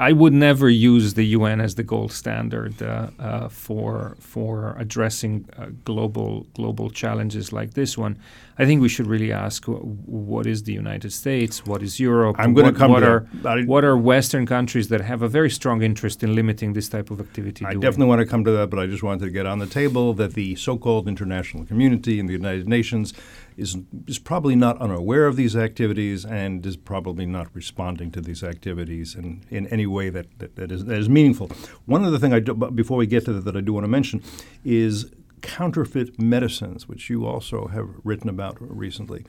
I 0.00 0.12
would 0.12 0.32
never 0.32 0.70
use 0.70 1.12
the 1.12 1.26
UN 1.38 1.60
as 1.60 1.74
the 1.74 1.82
gold 1.82 2.10
standard 2.10 2.82
uh, 2.82 3.10
uh, 3.18 3.48
for 3.48 4.16
for 4.18 4.74
addressing 4.78 5.46
uh, 5.58 5.66
global 5.84 6.46
global 6.54 6.88
challenges 6.88 7.52
like 7.52 7.74
this 7.74 7.98
one. 7.98 8.18
I 8.58 8.64
think 8.64 8.80
we 8.80 8.88
should 8.88 9.06
really 9.06 9.30
ask 9.32 9.64
what 9.66 10.46
is 10.46 10.62
the 10.62 10.72
United 10.72 11.12
States, 11.12 11.66
what 11.66 11.82
is 11.82 12.00
Europe, 12.00 12.36
I'm 12.38 12.54
going 12.54 12.72
to 12.72 12.78
come 12.78 12.90
what 12.92 13.02
are 13.02 13.26
that. 13.42 13.66
what 13.66 13.84
are 13.84 13.96
Western 13.96 14.46
countries 14.46 14.88
that 14.88 15.02
have 15.02 15.20
a 15.20 15.28
very 15.28 15.50
strong 15.50 15.82
interest 15.82 16.22
in 16.22 16.34
limiting 16.34 16.72
this 16.72 16.88
type 16.88 17.10
of 17.10 17.20
activity. 17.20 17.66
I 17.66 17.72
doing? 17.72 17.80
definitely 17.80 18.06
want 18.06 18.20
to 18.20 18.26
come 18.26 18.42
to 18.44 18.52
that, 18.52 18.70
but 18.70 18.78
I 18.78 18.86
just 18.86 19.02
wanted 19.02 19.24
to 19.26 19.30
get 19.30 19.44
on 19.44 19.58
the 19.58 19.66
table 19.66 20.14
that 20.14 20.32
the 20.32 20.56
so-called 20.56 21.08
international 21.08 21.66
community 21.66 22.18
and 22.20 22.26
the 22.28 22.32
United 22.32 22.66
Nations 22.68 23.12
is 23.60 23.76
is 24.06 24.18
probably 24.18 24.56
not 24.56 24.80
unaware 24.80 25.26
of 25.26 25.36
these 25.36 25.54
activities 25.56 26.24
and 26.24 26.64
is 26.66 26.76
probably 26.76 27.26
not 27.26 27.46
responding 27.54 28.10
to 28.12 28.20
these 28.20 28.42
activities 28.42 29.14
in, 29.14 29.44
in 29.50 29.66
any 29.68 29.86
way 29.86 30.10
that, 30.10 30.26
that, 30.38 30.56
that, 30.56 30.72
is, 30.72 30.84
that 30.86 30.98
is 30.98 31.08
meaningful. 31.08 31.48
One 31.86 32.04
other 32.04 32.18
thing 32.18 32.32
I 32.32 32.40
do, 32.40 32.54
before 32.54 32.96
we 32.96 33.06
get 33.06 33.24
to 33.26 33.32
that 33.34 33.44
that 33.44 33.56
I 33.56 33.60
do 33.60 33.72
want 33.72 33.84
to 33.84 33.88
mention 33.88 34.22
is 34.64 35.12
counterfeit 35.42 36.20
medicines, 36.20 36.88
which 36.88 37.10
you 37.10 37.26
also 37.26 37.68
have 37.68 37.88
written 38.04 38.28
about 38.28 38.56
recently. 38.60 39.24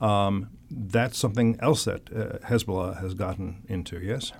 Um, 0.00 0.50
that's 0.70 1.18
something 1.18 1.56
else 1.60 1.84
that 1.84 2.02
uh, 2.12 2.38
Hezbollah 2.46 3.00
has 3.00 3.14
gotten 3.14 3.62
into, 3.68 3.98
yes? 3.98 4.32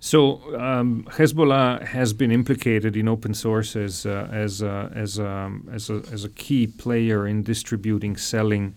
So 0.00 0.56
um, 0.58 1.04
Hezbollah 1.10 1.82
has 1.82 2.12
been 2.12 2.30
implicated 2.30 2.96
in 2.96 3.08
open 3.08 3.34
source 3.34 3.76
as 3.76 4.06
uh, 4.06 4.28
as 4.30 4.62
uh, 4.62 4.90
as, 4.94 5.18
um, 5.18 5.68
as, 5.72 5.90
a, 5.90 6.02
as 6.12 6.24
a 6.24 6.28
key 6.28 6.66
player 6.66 7.26
in 7.26 7.42
distributing, 7.42 8.16
selling 8.16 8.74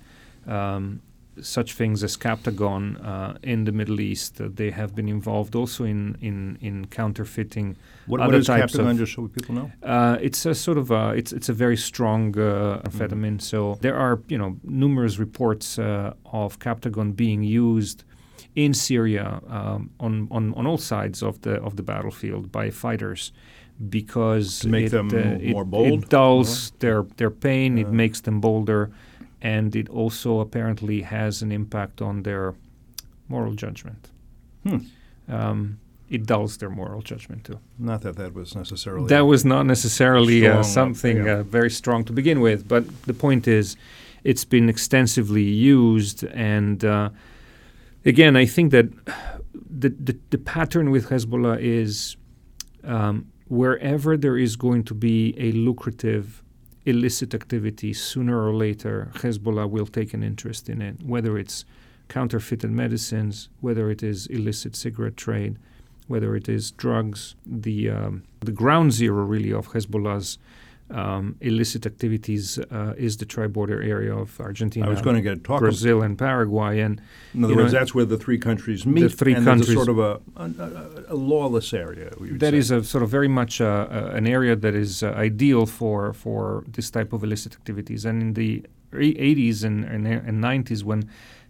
um, 0.48 1.02
such 1.42 1.74
things 1.74 2.04
as 2.04 2.18
Captagon 2.18 3.04
uh, 3.06 3.38
in 3.44 3.66
the 3.66 3.72
Middle 3.72 4.00
East. 4.00 4.42
they 4.56 4.72
have 4.72 4.96
been 4.96 5.08
involved 5.08 5.56
also 5.56 5.84
in 5.84 6.18
in, 6.22 6.58
in 6.62 6.86
counterfeiting. 6.88 7.76
What, 8.08 8.22
other 8.22 8.34
what 8.34 8.40
is 8.40 8.48
types 8.48 8.74
Captagon? 8.74 8.92
Of, 8.92 8.98
just 8.98 9.14
so 9.14 9.28
people 9.28 9.56
know. 9.56 9.72
Uh, 9.84 10.18
it's 10.22 10.46
a 10.46 10.56
sort 10.56 10.78
of 10.78 10.92
a, 10.92 11.12
it's 11.12 11.34
it's 11.34 11.50
a 11.50 11.54
very 11.54 11.78
strong 11.78 12.38
uh, 12.38 12.82
amphetamine. 12.86 13.38
Mm-hmm. 13.38 13.40
So 13.40 13.78
there 13.82 13.96
are 13.96 14.22
you 14.28 14.38
know 14.38 14.58
numerous 14.64 15.20
reports 15.20 15.78
uh, 15.78 16.14
of 16.32 16.60
Captagon 16.60 17.16
being 17.16 17.44
used 17.44 18.04
in 18.56 18.74
Syria 18.74 19.42
um, 19.48 19.92
on, 20.00 20.28
on, 20.32 20.54
on 20.56 20.68
all 20.68 20.78
sides 20.78 21.22
of 21.24 21.42
the 21.42 21.62
of 21.62 21.76
the 21.76 21.84
battlefield 21.84 22.52
by 22.52 22.70
fighters 22.70 23.32
because 23.90 24.60
to 24.60 24.68
make 24.68 24.88
it, 24.88 24.90
them 24.90 25.08
uh, 25.10 25.52
more 25.52 25.62
it, 25.62 25.66
bold. 25.66 26.04
It 26.04 26.10
dulls 26.10 26.72
their 26.80 27.04
their 27.18 27.32
pain. 27.32 27.78
It 27.78 27.90
makes 27.90 28.22
them 28.22 28.42
bolder, 28.42 28.92
and 29.42 29.76
it 29.76 29.88
also 29.90 30.40
apparently 30.40 31.02
has 31.04 31.42
an 31.42 31.52
impact 31.52 32.02
on 32.02 32.24
their 32.24 32.56
moral 33.28 33.54
judgment. 33.54 34.10
Hmm. 34.64 34.78
Um, 35.30 35.80
it 36.10 36.26
dulls 36.26 36.58
their 36.58 36.70
moral 36.70 37.02
judgment 37.02 37.46
too. 37.46 37.60
Not 37.78 38.02
that 38.02 38.16
that 38.18 38.34
was 38.34 38.56
necessarily. 38.56 39.08
That 39.08 39.22
was 39.22 39.46
not 39.46 39.66
necessarily 39.66 40.48
uh, 40.48 40.64
something 40.64 41.26
yeah. 41.26 41.34
uh, 41.34 41.44
very 41.44 41.70
strong 41.70 42.04
to 42.06 42.14
begin 42.14 42.42
with, 42.42 42.68
but 42.68 42.84
the 43.04 43.14
point 43.14 43.48
is, 43.48 43.78
it's 44.24 44.44
been 44.44 44.68
extensively 44.68 45.44
used 45.44 46.24
and 46.26 46.84
uh, 46.84 47.10
again, 48.06 48.36
I 48.36 48.46
think 48.46 48.72
that 48.72 48.90
the, 49.54 49.90
the, 49.90 50.18
the 50.30 50.38
pattern 50.38 50.92
with 50.92 51.10
Hezbollah 51.10 51.62
is 51.62 52.18
um, 52.84 53.32
wherever 53.48 54.18
there 54.18 54.38
is 54.38 54.56
going 54.56 54.84
to 54.86 54.94
be 54.94 55.36
a 55.38 55.52
lucrative 55.52 56.44
illicit 56.86 57.34
activity, 57.34 57.94
sooner 57.94 58.46
or 58.46 58.54
later, 58.54 59.12
Hezbollah 59.16 59.70
will 59.70 59.86
take 59.86 60.14
an 60.14 60.24
interest 60.24 60.70
in 60.70 60.82
it, 60.82 61.04
whether 61.04 61.38
it's 61.38 61.66
counterfeited 62.08 62.72
medicines, 62.72 63.50
whether 63.62 63.92
it 63.92 64.02
is 64.02 64.28
illicit 64.28 64.76
cigarette 64.76 65.18
trade, 65.18 65.58
whether 66.08 66.36
it 66.36 66.50
is 66.50 66.72
drugs. 66.72 67.36
The, 67.46 67.90
um, 67.90 68.24
the 68.40 68.52
ground 68.52 68.94
zero, 68.94 69.24
really, 69.24 69.54
of 69.54 69.70
Hezbollah's 69.70 70.40
um, 70.92 71.36
illicit 71.42 71.86
activities 71.86 72.58
uh, 72.58 72.94
is 72.98 73.18
the 73.18 73.26
tri-border 73.26 73.82
area 73.82 74.16
of 74.16 74.40
Argentina, 74.40 74.86
I 74.86 74.90
was 74.90 75.02
going 75.02 75.16
to 75.16 75.22
get 75.22 75.44
talk 75.44 75.60
Brazil, 75.60 76.02
and 76.02 76.18
Paraguay. 76.18 76.80
And 76.80 77.02
in 77.34 77.44
other 77.44 77.56
words, 77.56 77.74
know, 77.74 77.80
that's 77.80 77.94
where 77.94 78.06
the 78.06 78.18
three 78.18 78.38
countries 78.38 78.86
meet. 78.86 79.02
The 79.02 79.10
three 79.10 79.36
countries, 79.36 79.74
sort 79.74 79.90
of 79.90 80.00
a, 80.00 80.20
a, 80.36 81.14
a, 81.14 81.16
lawless 81.16 81.74
area. 81.74 82.12
That 82.20 82.52
say. 82.52 82.58
is 82.58 82.72
a 82.72 82.84
sort 82.84 83.04
of 83.04 83.10
very 83.10 83.28
much 83.28 83.62
uh, 83.62 83.88
uh, 83.90 84.12
an 84.16 84.28
area 84.28 84.56
that 84.56 84.76
is 84.76 85.04
uh, 85.04 85.12
ideal 85.12 85.66
for 85.66 86.14
for 86.14 86.64
this 86.68 86.90
type 86.90 87.14
of 87.14 87.24
illicit 87.24 87.54
activities. 87.54 88.06
And 88.06 88.22
in 88.22 88.34
the 88.34 88.66
80s 88.92 89.64
and, 89.64 89.86
and, 89.86 90.08
and 90.08 90.44
90s, 90.44 90.84
when 90.84 91.08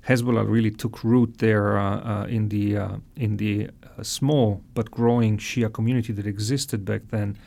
Hezbollah 0.08 0.46
really 0.50 0.72
took 0.72 1.04
root 1.04 1.38
there 1.38 1.78
uh, 1.78 2.24
uh, 2.24 2.26
in 2.26 2.50
the 2.50 2.78
in 3.16 3.38
the 3.38 3.70
small 4.02 4.62
but 4.74 4.90
growing 4.92 5.38
Shia 5.38 5.72
community 5.72 6.14
that 6.14 6.26
existed 6.26 6.86
back 6.86 7.02
then 7.10 7.38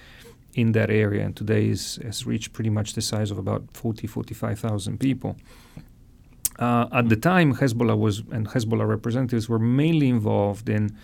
in 0.54 0.72
that 0.72 0.90
area, 0.90 1.24
and 1.24 1.34
today 1.34 1.68
is, 1.68 1.98
has 2.02 2.26
reached 2.26 2.52
pretty 2.52 2.70
much 2.70 2.94
the 2.94 3.00
size 3.00 3.30
of 3.30 3.38
about 3.38 3.62
40, 3.72 4.06
45,000 4.06 4.98
people. 4.98 5.36
Uh, 6.58 6.86
at 6.92 7.08
the 7.08 7.16
time, 7.16 7.54
Hezbollah 7.54 7.98
was 7.98 8.22
and 8.30 8.48
Hezbollah 8.48 8.86
representatives 8.86 9.48
were 9.48 9.58
mainly 9.58 10.08
involved 10.08 10.68
in 10.68 10.96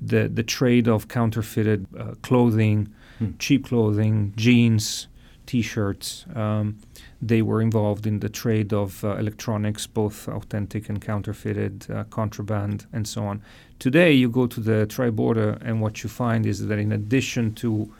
the 0.00 0.28
the 0.28 0.42
trade 0.42 0.88
of 0.88 1.08
counterfeited 1.08 1.86
uh, 1.96 2.14
clothing, 2.22 2.92
hmm. 3.18 3.30
cheap 3.38 3.66
clothing, 3.66 4.32
jeans, 4.36 5.06
T-shirts. 5.48 6.26
Um, 6.34 6.78
they 7.22 7.42
were 7.42 7.62
involved 7.62 8.06
in 8.06 8.20
the 8.20 8.28
trade 8.28 8.72
of 8.72 9.02
uh, 9.02 9.16
electronics, 9.16 9.86
both 9.86 10.28
authentic 10.28 10.90
and 10.90 11.00
counterfeited, 11.00 11.86
uh, 11.90 12.04
contraband, 12.10 12.86
and 12.92 13.08
so 13.08 13.24
on. 13.24 13.42
Today, 13.78 14.12
you 14.12 14.28
go 14.28 14.46
to 14.46 14.60
the 14.60 14.86
tri-border, 14.86 15.58
and 15.62 15.80
what 15.80 16.02
you 16.02 16.10
find 16.10 16.44
is 16.44 16.66
that 16.66 16.78
in 16.78 16.92
addition 16.92 17.54
to 17.54 17.90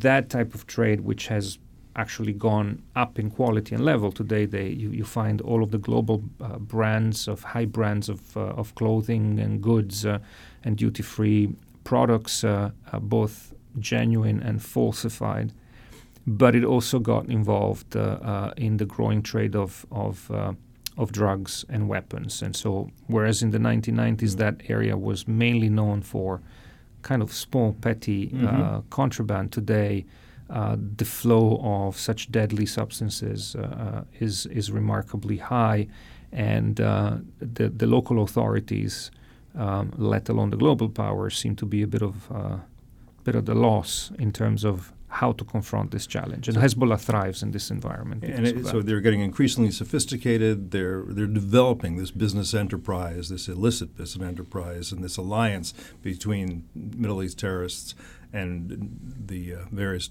that 0.00 0.30
type 0.30 0.54
of 0.54 0.66
trade, 0.66 1.00
which 1.00 1.28
has 1.28 1.58
actually 1.96 2.32
gone 2.32 2.82
up 2.96 3.18
in 3.18 3.30
quality 3.30 3.74
and 3.74 3.84
level 3.84 4.10
today, 4.10 4.46
they 4.46 4.68
you, 4.68 4.90
you 4.90 5.04
find 5.04 5.40
all 5.40 5.62
of 5.62 5.70
the 5.70 5.78
global 5.78 6.22
uh, 6.40 6.58
brands 6.58 7.28
of 7.28 7.42
high 7.42 7.64
brands 7.64 8.08
of 8.08 8.36
uh, 8.36 8.40
of 8.40 8.74
clothing 8.74 9.38
and 9.38 9.62
goods 9.62 10.04
uh, 10.04 10.18
and 10.64 10.76
duty 10.76 11.02
free 11.02 11.54
products, 11.84 12.44
uh, 12.44 12.70
both 13.00 13.52
genuine 13.78 14.40
and 14.40 14.62
falsified. 14.62 15.52
But 16.26 16.54
it 16.54 16.64
also 16.64 16.98
got 16.98 17.26
involved 17.26 17.96
uh, 17.96 18.00
uh, 18.00 18.54
in 18.56 18.78
the 18.78 18.86
growing 18.86 19.22
trade 19.22 19.54
of 19.54 19.86
of 19.90 20.30
of 20.96 21.10
drugs 21.10 21.64
and 21.68 21.88
weapons. 21.88 22.40
And 22.42 22.54
so, 22.54 22.88
whereas 23.08 23.42
in 23.42 23.50
the 23.50 23.58
1990s 23.58 24.36
that 24.36 24.62
area 24.68 24.96
was 24.96 25.26
mainly 25.26 25.68
known 25.68 26.02
for 26.02 26.40
kind 27.04 27.22
of 27.22 27.32
small, 27.32 27.74
petty 27.74 28.32
uh, 28.44 28.80
contraband, 28.90 29.52
today 29.52 30.04
uh, 30.50 30.76
the 30.96 31.04
flow 31.04 31.60
of 31.62 31.98
such 31.98 32.30
deadly 32.30 32.66
substances 32.66 33.56
uh, 33.56 34.04
is 34.20 34.46
is 34.46 34.70
remarkably 34.70 35.38
high, 35.38 35.86
and 36.32 36.80
uh, 36.80 37.16
the 37.40 37.68
the 37.68 37.86
local 37.86 38.22
authorities, 38.22 39.10
um, 39.54 39.92
let 39.96 40.28
alone 40.28 40.50
the 40.50 40.56
global 40.56 40.88
powers, 40.88 41.38
seem 41.38 41.56
to 41.56 41.66
be 41.66 41.82
a 41.82 41.86
bit 41.86 42.02
of 42.02 42.30
uh, 42.30 42.58
bit 43.24 43.34
of 43.34 43.44
the 43.46 43.54
loss 43.54 44.12
in 44.18 44.32
terms 44.32 44.64
of 44.64 44.92
how 45.20 45.32
to 45.32 45.44
confront 45.44 45.90
this 45.92 46.06
challenge. 46.06 46.48
And 46.48 46.56
Hezbollah 46.56 47.00
thrives 47.00 47.42
in 47.42 47.52
this 47.52 47.70
environment. 47.70 48.24
And 48.24 48.46
it, 48.46 48.66
so 48.66 48.82
they're 48.82 49.00
getting 49.00 49.20
increasingly 49.20 49.70
sophisticated. 49.70 50.72
They're 50.72 51.04
they're 51.06 51.34
developing 51.42 51.96
this 51.96 52.10
business 52.10 52.52
enterprise, 52.54 53.28
this 53.28 53.48
illicit 53.48 53.96
business 53.96 54.26
enterprise, 54.26 54.90
and 54.92 55.04
this 55.04 55.16
alliance 55.16 55.72
between 56.02 56.68
Middle 56.74 57.22
East 57.22 57.38
terrorists 57.38 57.94
and 58.32 58.88
the 59.26 59.54
uh, 59.54 59.58
various 59.70 60.10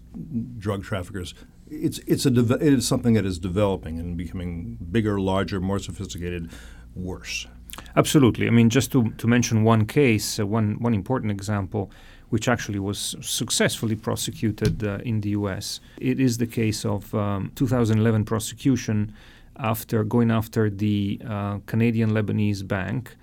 drug 0.58 0.84
traffickers. 0.84 1.34
It's 1.70 2.00
it's 2.08 2.26
a 2.26 2.32
deve- 2.32 2.62
it 2.68 2.74
is 2.74 2.88
something 2.88 3.14
that 3.16 3.26
is 3.26 3.40
developing 3.40 4.00
and 4.00 4.16
becoming 4.16 4.78
bigger, 4.96 5.20
larger, 5.20 5.60
more 5.60 5.80
sophisticated, 5.80 6.50
worse. 6.96 7.48
Absolutely. 7.96 8.48
I 8.48 8.52
mean, 8.52 8.70
just 8.70 8.92
to, 8.92 9.12
to 9.18 9.28
mention 9.28 9.64
one 9.64 9.86
case, 9.86 10.40
uh, 10.40 10.46
one, 10.46 10.80
one 10.80 10.94
important 10.94 11.32
example, 11.32 11.92
which 12.34 12.48
actually 12.48 12.80
was 12.80 13.16
successfully 13.22 13.96
prosecuted 13.96 14.84
uh, 14.84 14.98
in 15.06 15.22
the 15.22 15.30
US. 15.42 15.80
It 16.00 16.20
is 16.20 16.40
the 16.40 16.48
case 16.48 16.84
of 16.84 17.14
um, 17.14 17.52
2011 17.54 18.26
prosecution 18.26 19.14
after 19.56 20.04
going 20.04 20.32
after 20.32 20.68
the 20.68 21.22
uh, 21.30 21.60
Canadian 21.68 22.10
Lebanese 22.10 22.68
bank, 22.68 23.16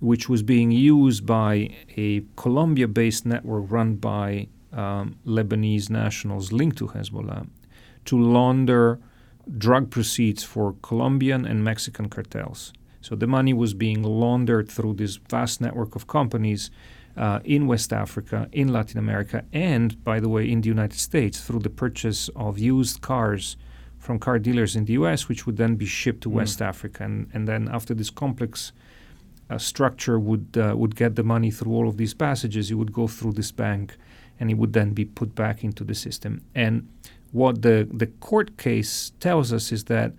which 0.00 0.28
was 0.28 0.42
being 0.42 0.70
used 0.70 1.24
by 1.24 1.70
a 1.96 2.22
Colombia 2.36 2.88
based 2.88 3.24
network 3.24 3.70
run 3.70 3.94
by 3.94 4.48
um, 4.74 5.16
Lebanese 5.26 5.88
nationals 5.88 6.52
linked 6.52 6.76
to 6.76 6.88
Hezbollah 6.88 7.48
to 8.04 8.18
launder 8.20 8.98
drug 9.56 9.90
proceeds 9.90 10.42
for 10.44 10.74
Colombian 10.82 11.46
and 11.46 11.64
Mexican 11.64 12.10
cartels. 12.10 12.74
So 13.00 13.16
the 13.16 13.26
money 13.26 13.54
was 13.54 13.72
being 13.72 14.02
laundered 14.02 14.70
through 14.70 14.94
this 14.96 15.16
vast 15.16 15.62
network 15.62 15.96
of 15.96 16.06
companies 16.06 16.70
uh, 17.16 17.40
in 17.44 17.66
West 17.66 17.92
Africa, 17.92 18.48
in 18.52 18.68
Latin 18.72 18.98
America, 18.98 19.44
and, 19.52 20.02
by 20.04 20.20
the 20.20 20.28
way, 20.28 20.50
in 20.50 20.60
the 20.60 20.68
United 20.68 20.98
States 20.98 21.40
through 21.40 21.60
the 21.60 21.70
purchase 21.70 22.30
of 22.34 22.58
used 22.58 23.00
cars 23.00 23.56
from 23.98 24.18
car 24.18 24.38
dealers 24.38 24.74
in 24.74 24.84
the 24.86 24.94
US, 24.94 25.28
which 25.28 25.46
would 25.46 25.56
then 25.56 25.76
be 25.76 25.86
shipped 25.86 26.22
to 26.22 26.30
West 26.30 26.60
Africa. 26.60 27.04
And, 27.04 27.28
and 27.32 27.46
then 27.46 27.68
after 27.70 27.94
this 27.94 28.10
complex 28.10 28.72
uh, 29.48 29.58
structure 29.58 30.18
would, 30.18 30.56
uh, 30.56 30.74
would 30.76 30.96
get 30.96 31.14
the 31.14 31.22
money 31.22 31.50
through 31.50 31.72
all 31.72 31.88
of 31.88 31.98
these 31.98 32.14
passages, 32.14 32.70
it 32.70 32.74
would 32.74 32.92
go 32.92 33.06
through 33.06 33.32
this 33.32 33.52
bank 33.52 33.96
and 34.40 34.50
it 34.50 34.54
would 34.54 34.72
then 34.72 34.90
be 34.90 35.04
put 35.04 35.34
back 35.34 35.62
into 35.62 35.84
the 35.84 35.94
system. 35.94 36.42
And 36.54 36.88
what 37.30 37.62
the, 37.62 37.88
the 37.92 38.06
court 38.06 38.56
case 38.56 39.12
tells 39.20 39.52
us 39.52 39.70
is 39.70 39.84
that 39.84 40.14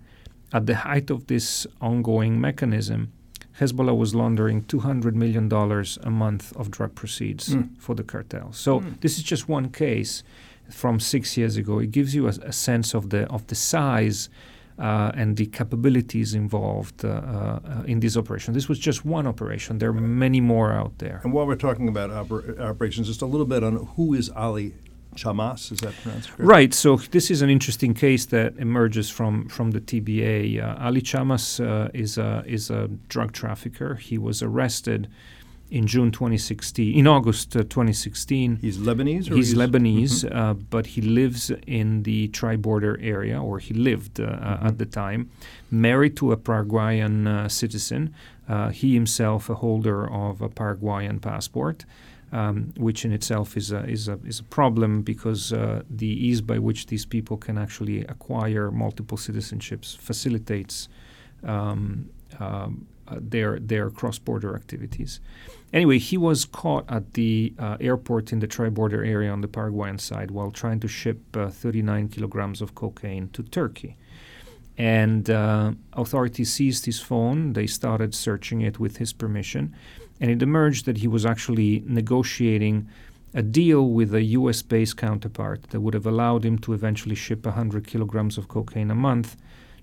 at 0.53 0.65
the 0.65 0.75
height 0.75 1.09
of 1.09 1.27
this 1.27 1.67
ongoing 1.81 2.39
mechanism, 2.39 3.11
Hezbollah 3.59 3.95
was 3.95 4.15
laundering 4.15 4.63
$200 4.63 5.13
million 5.13 5.51
a 5.51 6.09
month 6.09 6.55
of 6.57 6.71
drug 6.71 6.95
proceeds 6.95 7.55
for 7.77 7.93
the 7.95 8.03
cartel. 8.03 8.51
So 8.51 8.79
this 9.01 9.17
is 9.17 9.23
just 9.23 9.47
one 9.47 9.69
case 9.69 10.23
from 10.69 10.99
six 10.99 11.37
years 11.37 11.57
ago. 11.57 11.79
It 11.79 11.91
gives 11.91 12.15
you 12.15 12.25
a, 12.27 12.31
a 12.31 12.51
sense 12.51 12.93
of 12.93 13.09
the, 13.09 13.29
of 13.31 13.45
the 13.47 13.55
size 13.55 14.29
uh, 14.79 15.11
and 15.13 15.37
the 15.37 15.45
capabilities 15.45 16.33
involved 16.33 17.05
uh, 17.05 17.09
uh, 17.09 17.83
in 17.85 17.99
this 17.99 18.17
operation. 18.17 18.53
This 18.53 18.67
was 18.67 18.79
just 18.79 19.05
one 19.05 19.27
operation. 19.27 19.77
There 19.77 19.89
are 19.89 19.93
many 19.93 20.41
more 20.41 20.71
out 20.71 20.97
there. 20.97 21.21
And 21.23 21.31
while 21.31 21.45
we're 21.45 21.55
talking 21.55 21.87
about 21.87 22.09
oper- 22.09 22.59
operations, 22.59 23.07
just 23.07 23.21
a 23.21 23.27
little 23.27 23.45
bit 23.45 23.63
on 23.63 23.87
who 23.95 24.15
is 24.15 24.31
Ali 24.31 24.73
Chamas. 25.15 25.71
Is 25.71 25.79
that 25.79 25.93
pronounced 26.01 26.29
correct? 26.29 26.47
Right. 26.47 26.73
So 26.73 26.97
this 26.97 27.31
is 27.31 27.41
an 27.41 27.49
interesting 27.49 27.93
case 27.93 28.25
that 28.27 28.55
emerges 28.57 29.09
from 29.09 29.47
from 29.49 29.71
the 29.71 29.81
TBA. 29.81 30.63
Uh, 30.63 30.85
Ali 30.85 31.01
Chamas 31.01 31.59
uh, 31.59 31.89
is 31.93 32.17
a 32.17 32.43
is 32.45 32.69
a 32.69 32.87
drug 33.09 33.31
trafficker. 33.31 33.95
He 33.95 34.17
was 34.17 34.41
arrested 34.41 35.07
in 35.73 35.87
June 35.87 36.11
2016. 36.11 36.95
In 36.95 37.07
August 37.07 37.55
uh, 37.55 37.63
2016. 37.63 38.57
He's 38.57 38.77
Lebanese. 38.77 39.31
Or 39.31 39.35
He's 39.35 39.55
Lebanese, 39.55 40.23
uh, 40.23 40.53
but 40.53 40.85
he 40.85 41.01
lives 41.01 41.51
in 41.65 42.03
the 42.03 42.27
tri-border 42.27 42.99
area, 43.01 43.41
or 43.41 43.57
he 43.57 43.73
lived 43.73 44.19
uh, 44.19 44.25
uh, 44.25 44.67
at 44.67 44.77
the 44.77 44.85
time, 44.85 45.31
married 45.71 46.15
to 46.17 46.31
a 46.31 46.37
Paraguayan 46.37 47.27
uh, 47.27 47.49
citizen. 47.49 48.13
Uh, 48.47 48.69
he 48.69 48.93
himself 48.93 49.49
a 49.49 49.55
holder 49.55 50.07
of 50.07 50.41
a 50.41 50.49
Paraguayan 50.49 51.19
passport, 51.19 51.85
um, 52.33 52.73
which 52.77 53.05
in 53.05 53.13
itself 53.13 53.55
is 53.55 53.71
a 53.71 53.85
is 53.85 54.07
a 54.07 54.19
is 54.25 54.39
a 54.39 54.43
problem 54.43 55.03
because 55.03 55.53
uh, 55.53 55.83
the 55.89 56.07
ease 56.27 56.41
by 56.41 56.59
which 56.59 56.87
these 56.87 57.05
people 57.05 57.37
can 57.37 57.57
actually 57.57 57.99
acquire 58.05 58.71
multiple 58.71 59.17
citizenships 59.17 59.97
facilitates. 59.97 60.89
Um, 61.43 62.09
um, 62.39 62.87
uh, 63.05 63.17
their 63.19 63.59
their 63.59 63.89
cross-border 63.89 64.55
activities. 64.55 65.19
Anyway, 65.73 65.97
he 65.97 66.17
was 66.17 66.45
caught 66.45 66.85
at 66.89 67.15
the 67.15 67.53
uh, 67.59 67.75
airport 67.81 68.31
in 68.31 68.39
the 68.39 68.47
tri-border 68.47 69.03
area 69.03 69.29
on 69.29 69.41
the 69.41 69.47
Paraguayan 69.47 69.99
side 69.99 70.31
while 70.31 70.51
trying 70.51 70.79
to 70.79 70.87
ship 70.87 71.19
uh, 71.35 71.49
39 71.49 72.07
kilograms 72.07 72.61
of 72.61 72.75
cocaine 72.75 73.27
to 73.33 73.43
Turkey. 73.43 73.97
And 74.77 75.29
uh, 75.29 75.73
authorities 75.91 76.53
seized 76.53 76.85
his 76.85 77.01
phone. 77.01 77.53
They 77.53 77.67
started 77.67 78.15
searching 78.15 78.61
it 78.61 78.79
with 78.79 78.97
his 78.97 79.11
permission, 79.11 79.75
and 80.19 80.31
it 80.31 80.41
emerged 80.41 80.85
that 80.85 80.97
he 80.97 81.07
was 81.07 81.25
actually 81.25 81.83
negotiating 81.85 82.87
a 83.33 83.41
deal 83.41 83.89
with 83.89 84.13
a 84.13 84.21
U.S.-based 84.21 84.95
counterpart 84.95 85.63
that 85.71 85.81
would 85.81 85.93
have 85.93 86.05
allowed 86.05 86.45
him 86.45 86.57
to 86.59 86.73
eventually 86.73 87.15
ship 87.15 87.45
100 87.45 87.87
kilograms 87.87 88.37
of 88.37 88.47
cocaine 88.47 88.91
a 88.91 88.95
month 88.95 89.35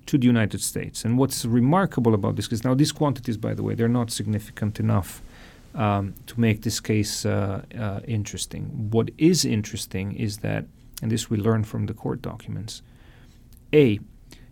to 0.07 0.19
the 0.19 0.27
United 0.27 0.61
States. 0.61 1.05
And 1.05 1.19
what's 1.19 1.45
remarkable 1.45 2.15
about 2.15 2.37
this 2.37 2.47
case, 2.47 2.65
now 2.65 2.75
these 2.75 2.93
quantities, 2.93 3.37
by 3.37 3.55
the 3.55 3.63
way, 3.63 3.75
they're 3.75 3.89
not 3.89 4.11
significant 4.11 4.79
enough 4.79 5.21
um, 5.75 6.15
to 6.27 6.41
make 6.41 6.63
this 6.63 6.81
case 6.81 7.25
uh, 7.27 7.63
uh, 7.79 8.01
interesting. 8.07 8.91
What 8.91 9.11
is 9.19 9.45
interesting 9.45 10.15
is 10.15 10.39
that, 10.39 10.65
and 11.03 11.11
this 11.11 11.29
we 11.29 11.37
learn 11.37 11.65
from 11.65 11.87
the 11.87 11.95
court 11.95 12.23
documents, 12.23 12.83
A, 13.73 14.01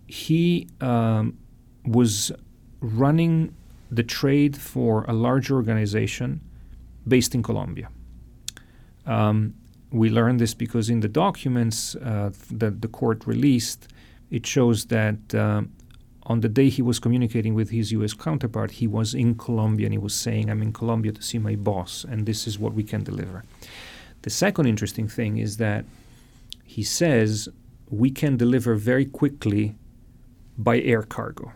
he 0.07 0.69
um, 0.81 1.39
was 1.85 2.33
running 2.81 3.55
the 3.91 4.03
trade 4.03 4.57
for 4.57 5.05
a 5.05 5.13
large 5.13 5.51
organization 5.51 6.41
based 7.07 7.35
in 7.35 7.43
Colombia. 7.43 7.89
Um, 9.07 9.55
we 9.91 10.11
learned 10.11 10.39
this 10.41 10.55
because 10.55 10.91
in 10.91 11.01
the 11.01 11.09
documents 11.09 11.97
uh, 11.97 12.31
that 12.51 12.83
the 12.83 12.89
court 12.89 13.27
released, 13.27 13.89
it 14.31 14.47
shows 14.47 14.87
that 14.87 15.35
uh, 15.35 15.63
on 16.25 16.41
the 16.41 16.49
day 16.49 16.69
he 16.69 16.83
was 16.83 16.99
communicating 16.99 17.55
with 17.55 17.71
his 17.71 17.91
U.S. 17.93 18.13
counterpart, 18.13 18.73
he 18.73 18.87
was 18.87 19.15
in 19.15 19.35
Colombia 19.35 19.87
and 19.87 19.95
he 19.95 19.99
was 19.99 20.15
saying, 20.15 20.51
I'm 20.51 20.61
in 20.61 20.75
Colombia 20.75 21.13
to 21.13 21.23
see 21.23 21.39
my 21.39 21.57
boss, 21.57 22.05
and 22.05 22.27
this 22.27 22.47
is 22.47 22.59
what 22.59 22.75
we 22.75 22.85
can 22.85 23.03
deliver. 23.03 23.45
The 24.23 24.31
second 24.31 24.67
interesting 24.67 25.09
thing 25.09 25.39
is 25.39 25.57
that 25.57 25.87
he 26.65 26.83
says 26.83 27.49
we 27.89 28.11
can 28.11 28.37
deliver 28.37 28.75
very 28.75 29.07
quickly 29.07 29.75
by 30.59 30.81
air 30.81 31.03
cargo. 31.03 31.53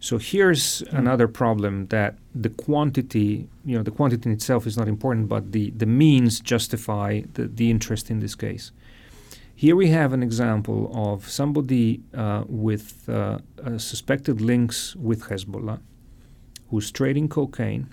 So 0.00 0.18
here's 0.18 0.82
another 0.92 1.26
problem 1.26 1.86
that 1.88 2.16
the 2.34 2.50
quantity, 2.50 3.48
you 3.64 3.76
know, 3.76 3.82
the 3.82 3.90
quantity 3.90 4.28
in 4.28 4.34
itself 4.34 4.66
is 4.66 4.76
not 4.76 4.86
important, 4.86 5.28
but 5.28 5.50
the, 5.50 5.70
the 5.70 5.86
means 5.86 6.38
justify 6.40 7.22
the, 7.34 7.48
the 7.48 7.68
interest 7.68 8.08
in 8.10 8.20
this 8.20 8.36
case. 8.36 8.70
Here 9.56 9.74
we 9.74 9.88
have 9.88 10.12
an 10.12 10.22
example 10.22 10.92
of 10.94 11.28
somebody 11.28 12.00
uh, 12.14 12.44
with 12.46 13.08
uh, 13.08 13.38
uh, 13.64 13.78
suspected 13.78 14.40
links 14.40 14.94
with 14.94 15.24
Hezbollah 15.24 15.80
who's 16.70 16.90
trading 16.90 17.28
cocaine. 17.28 17.88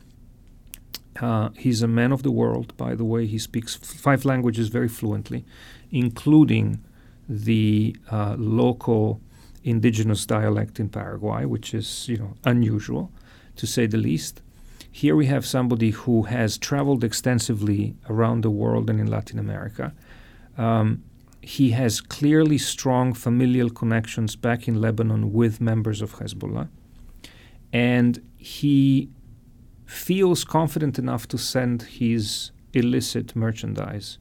Uh, 1.20 1.50
he's 1.58 1.82
a 1.82 1.88
man 1.88 2.12
of 2.12 2.24
the 2.24 2.32
world, 2.32 2.76
by 2.78 2.94
the 2.94 3.06
way. 3.06 3.26
He 3.26 3.40
speaks 3.40 3.80
f- 3.82 3.88
five 3.88 4.26
languages 4.26 4.68
very 4.68 4.90
fluently, 4.90 5.46
including 5.92 6.84
the 7.30 7.96
uh, 8.12 8.36
local 8.38 9.22
indigenous 9.66 10.26
dialect 10.26 10.80
in 10.80 10.88
Paraguay, 10.90 11.44
which 11.46 11.74
is 11.74 12.08
you 12.08 12.18
know 12.18 12.34
unusual, 12.44 13.12
to 13.58 13.68
say 13.68 13.86
the 13.88 13.98
least. 13.98 14.42
Here 14.92 15.16
we 15.16 15.26
have 15.26 15.46
somebody 15.46 15.90
who 15.92 16.24
has 16.24 16.58
traveled 16.58 17.04
extensively 17.04 17.96
around 18.10 18.42
the 18.42 18.50
world 18.50 18.90
and 18.90 19.00
in 19.00 19.08
Latin 19.08 19.40
America. 19.40 19.94
Um, 20.58 21.04
he 21.42 21.72
has 21.72 22.00
clearly 22.00 22.58
strong 22.58 23.14
familial 23.14 23.70
connections 23.70 24.36
back 24.36 24.68
in 24.70 24.80
Lebanon 24.80 25.34
with 25.34 25.60
members 25.60 26.02
of 26.02 26.16
Hezbollah. 26.16 26.70
And 27.74 28.24
he 28.38 29.10
feels 29.86 30.44
confident 30.44 30.98
enough 30.98 31.28
to 31.28 31.38
send 31.38 31.84
his 31.84 32.52
illicit 32.74 33.36
merchandise 33.36 34.18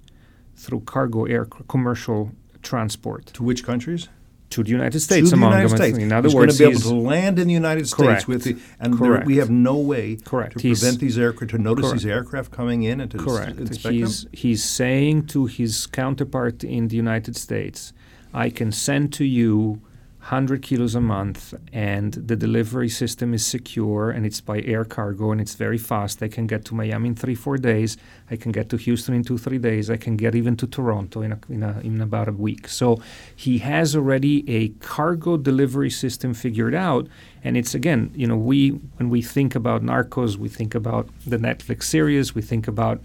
through 0.56 0.80
cargo 0.80 1.24
air 1.24 1.44
commercial 1.44 2.32
transport 2.62 3.26
To 3.26 3.42
which 3.42 3.62
countries? 3.64 4.08
To 4.54 4.62
the 4.62 4.70
United 4.70 5.00
States, 5.00 5.30
to 5.30 5.36
the 5.36 5.42
United. 5.42 5.68
States. 5.76 5.98
In 5.98 6.12
other 6.12 6.28
he's 6.28 6.34
words, 6.34 6.58
going 6.58 6.72
to 6.74 6.78
be 6.78 6.86
able 6.88 6.96
to 7.02 7.08
land 7.08 7.38
in 7.38 7.48
the 7.48 7.54
United 7.54 7.90
Correct. 7.90 8.22
States 8.22 8.28
with 8.28 8.44
the, 8.44 8.56
and 8.80 8.98
there, 8.98 9.22
we 9.26 9.36
have 9.38 9.50
no 9.50 9.76
way 9.76 10.16
Correct. 10.24 10.52
to 10.58 10.62
He's- 10.62 10.80
prevent 10.80 11.00
these 11.00 11.18
aircraft 11.18 11.50
to 11.52 11.58
notice 11.58 11.84
Correct. 11.86 12.02
these 12.02 12.06
aircraft 12.10 12.50
coming 12.52 12.82
in 12.84 13.00
and 13.00 13.10
to 13.10 13.18
Correct. 13.18 13.58
inspect 13.58 13.92
He's 13.94 14.22
them. 14.22 14.30
he's 14.32 14.62
saying 14.64 15.26
to 15.28 15.46
his 15.46 15.86
counterpart 15.86 16.62
in 16.62 16.88
the 16.88 16.96
United 16.96 17.36
States, 17.36 17.92
I 18.32 18.50
can 18.50 18.70
send 18.72 19.12
to 19.14 19.24
you 19.24 19.80
100 20.24 20.62
kilos 20.62 20.94
a 20.94 21.00
month 21.02 21.52
and 21.70 22.14
the 22.14 22.34
delivery 22.34 22.88
system 22.88 23.34
is 23.34 23.44
secure 23.44 24.10
and 24.10 24.24
it's 24.24 24.40
by 24.40 24.62
air 24.62 24.82
cargo 24.82 25.30
and 25.32 25.38
it's 25.38 25.54
very 25.54 25.76
fast. 25.76 26.22
I 26.22 26.28
can 26.28 26.46
get 26.46 26.64
to 26.64 26.74
Miami 26.74 27.10
in 27.10 27.14
three, 27.14 27.34
four 27.34 27.58
days. 27.58 27.98
I 28.30 28.36
can 28.36 28.50
get 28.50 28.70
to 28.70 28.78
Houston 28.78 29.14
in 29.14 29.22
two, 29.22 29.36
three 29.36 29.58
days. 29.58 29.90
I 29.90 29.98
can 29.98 30.16
get 30.16 30.34
even 30.34 30.56
to 30.56 30.66
Toronto 30.66 31.20
in, 31.20 31.32
a, 31.32 31.38
in, 31.50 31.62
a, 31.62 31.78
in 31.80 32.00
about 32.00 32.28
a 32.28 32.32
week. 32.32 32.68
So 32.68 33.02
he 33.36 33.58
has 33.58 33.94
already 33.94 34.48
a 34.48 34.70
cargo 34.82 35.36
delivery 35.36 35.90
system 35.90 36.32
figured 36.32 36.74
out. 36.74 37.06
And 37.42 37.58
it's 37.58 37.74
again, 37.74 38.10
you 38.14 38.26
know, 38.26 38.38
we 38.38 38.70
when 38.96 39.10
we 39.10 39.20
think 39.20 39.54
about 39.54 39.82
Narcos, 39.82 40.38
we 40.38 40.48
think 40.48 40.74
about 40.74 41.06
the 41.26 41.36
Netflix 41.36 41.82
series, 41.82 42.34
we 42.34 42.40
think 42.40 42.66
about 42.66 43.02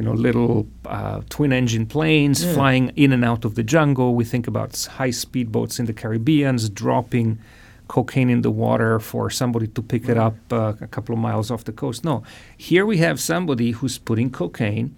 you 0.00 0.06
know, 0.06 0.14
little 0.14 0.66
uh, 0.86 1.20
twin-engine 1.28 1.84
planes 1.84 2.42
Yeah. 2.42 2.54
flying 2.54 2.84
in 2.96 3.12
and 3.12 3.22
out 3.22 3.44
of 3.44 3.54
the 3.54 3.62
jungle. 3.62 4.14
We 4.14 4.24
think 4.24 4.46
about 4.48 4.70
high-speed 4.98 5.52
boats 5.52 5.78
in 5.78 5.84
the 5.84 5.92
Caribbean 5.92 6.56
dropping 6.72 7.38
cocaine 7.86 8.30
in 8.30 8.40
the 8.40 8.50
water 8.50 8.98
for 8.98 9.28
somebody 9.28 9.66
to 9.66 9.82
pick 9.82 10.08
it 10.08 10.16
up 10.16 10.36
uh, 10.52 10.72
a 10.80 10.86
couple 10.86 11.12
of 11.14 11.20
miles 11.20 11.50
off 11.50 11.64
the 11.64 11.72
coast. 11.72 12.02
No, 12.02 12.22
here 12.56 12.86
we 12.86 12.96
have 12.98 13.20
somebody 13.20 13.72
who's 13.72 13.98
putting 13.98 14.30
cocaine 14.30 14.94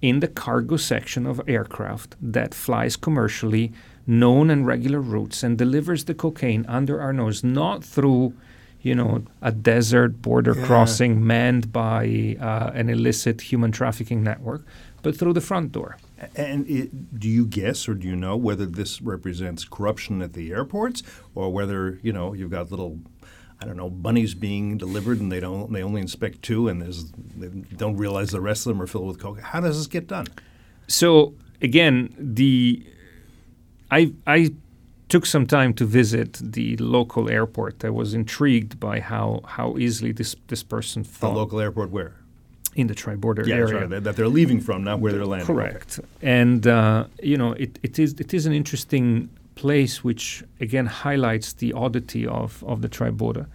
in 0.00 0.20
the 0.20 0.28
cargo 0.28 0.76
section 0.78 1.26
of 1.26 1.42
aircraft 1.46 2.16
that 2.22 2.54
flies 2.54 2.96
commercially, 2.96 3.72
known 4.06 4.48
and 4.48 4.66
regular 4.66 5.00
routes, 5.00 5.42
and 5.42 5.58
delivers 5.58 6.04
the 6.04 6.14
cocaine 6.14 6.64
under 6.66 6.98
our 7.02 7.12
nose, 7.12 7.44
not 7.44 7.84
through, 7.84 8.32
you 8.82 8.94
know, 8.94 9.22
a 9.42 9.52
desert 9.52 10.22
border 10.22 10.54
Yeah. 10.56 10.66
crossing 10.66 11.26
manned 11.26 11.70
by 11.72 12.36
uh, 12.40 12.70
an 12.74 12.88
illicit 12.88 13.40
human 13.52 13.72
trafficking 13.72 14.22
network, 14.22 14.62
but 15.02 15.16
through 15.16 15.34
the 15.34 15.40
front 15.40 15.72
door. 15.72 15.96
And 16.36 16.68
it, 16.68 17.18
do 17.18 17.28
you 17.28 17.46
guess 17.46 17.88
or 17.88 17.94
do 17.94 18.06
you 18.06 18.16
know 18.16 18.36
whether 18.36 18.66
this 18.66 19.00
represents 19.00 19.64
corruption 19.64 20.20
at 20.22 20.32
the 20.34 20.52
airports 20.52 21.02
or 21.34 21.50
whether 21.52 21.98
you 22.02 22.12
know 22.12 22.34
you've 22.34 22.50
got 22.50 22.70
little, 22.70 22.98
I 23.60 23.64
don't 23.66 23.76
know, 23.76 23.88
bunnies 23.90 24.34
being 24.34 24.76
delivered 24.76 25.18
and 25.20 25.30
they 25.32 25.40
don't 25.40 25.72
they 25.72 25.82
only 25.82 26.00
inspect 26.02 26.42
two 26.42 26.68
and 26.68 26.80
there's 26.82 27.10
they 27.36 27.48
don't 27.76 27.96
realize 27.96 28.30
the 28.30 28.40
rest 28.40 28.66
of 28.66 28.72
them 28.72 28.82
are 28.82 28.86
filled 28.86 29.08
with 29.08 29.18
coke. 29.18 29.40
How 29.40 29.60
does 29.60 29.78
this 29.78 29.86
get 29.86 30.06
done? 30.06 30.26
So 30.88 31.34
again, 31.62 32.14
the 32.18 32.84
I 33.90 34.12
I 34.26 34.50
took 35.10 35.26
some 35.26 35.46
time 35.46 35.72
to 35.74 35.84
visit 35.84 36.38
the 36.52 36.76
local 36.78 37.28
airport. 37.28 37.84
I 37.84 37.90
was 37.90 38.14
intrigued 38.14 38.72
by 38.88 39.00
how 39.00 39.40
how 39.56 39.76
easily 39.78 40.12
this 40.12 40.36
this 40.46 40.62
person 40.64 41.04
The 41.20 41.28
local 41.28 41.60
airport 41.60 41.90
where? 41.90 42.12
in 42.76 42.86
the 42.86 42.94
tri-border 42.94 43.42
Yeah, 43.46 43.56
area. 43.56 43.86
right. 43.88 44.02
That, 44.04 44.14
they're 44.16 44.34
leaving 44.40 44.60
from, 44.60 44.84
not 44.84 45.00
where 45.00 45.12
they're 45.12 45.26
landing. 45.26 45.46
Correct. 45.54 46.00
And 46.22 46.66
uh, 46.66 47.04
you 47.30 47.36
know, 47.36 47.52
it, 47.64 47.78
it 47.82 47.98
is 47.98 48.10
it 48.24 48.32
is 48.32 48.46
an 48.46 48.52
interesting 48.52 49.28
place, 49.54 50.04
which 50.04 50.44
again 50.60 50.86
highlights 50.86 51.52
the 51.54 51.72
oddity 51.84 52.24
of 52.26 52.62
of 52.66 52.80
the 52.80 52.88
tri-border. 52.88 53.46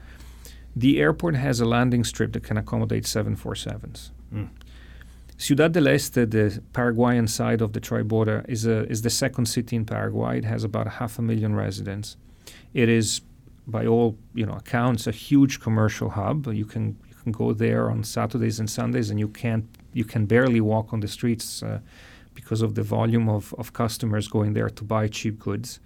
The 0.75 0.99
airport 1.05 1.35
has 1.35 1.61
a 1.61 1.65
landing 1.65 2.03
strip 2.05 2.33
that 2.33 2.43
can 2.43 2.57
accommodate 2.57 3.05
747s. 3.05 4.11
Mm. 4.33 4.49
Ciudad 5.38 5.74
del 5.74 5.88
Este, 5.88 6.26
the 6.26 6.62
Paraguayan 6.71 7.28
side 7.28 7.62
of 7.62 7.74
the 7.74 7.80
tri-border, 7.80 8.45
is 8.48 8.65
a 8.65 8.89
is 8.89 9.02
the 9.02 9.10
second 9.10 9.48
city 9.48 9.76
in 9.76 9.86
Paraguay. 9.86 10.38
It 10.38 10.45
has 10.45 10.63
about 10.63 10.88
half 10.88 11.19
a 11.19 11.21
million 11.21 11.56
residents. 11.56 12.15
It 12.74 12.88
is, 12.88 13.21
by 13.67 13.86
all 13.86 14.17
you 14.34 14.45
know 14.45 14.54
accounts, 14.54 15.08
a 15.08 15.12
huge 15.12 15.60
commercial 15.60 16.10
hub. 16.10 16.48
You 16.48 16.65
can 16.65 16.98
you 17.10 17.15
can 17.21 17.32
go 17.34 17.54
there 17.54 17.91
on 17.91 18.04
Saturdays 18.04 18.60
and 18.60 18.69
Sundays, 18.69 19.10
and 19.10 19.19
you 19.19 19.28
can't 19.28 19.65
you 19.93 20.06
can 20.06 20.26
barely 20.26 20.62
walk 20.62 20.93
on 20.93 21.02
the 21.02 21.08
streets 21.08 21.62
uh, 21.62 21.80
because 22.34 22.62
of 22.62 22.76
the 22.76 22.84
volume 22.84 23.28
of, 23.28 23.54
of 23.58 23.74
customers 23.74 24.28
going 24.28 24.54
there 24.54 24.69
to 24.69 24.84
buy 24.84 25.08
cheap 25.08 25.39
goods. 25.39 25.80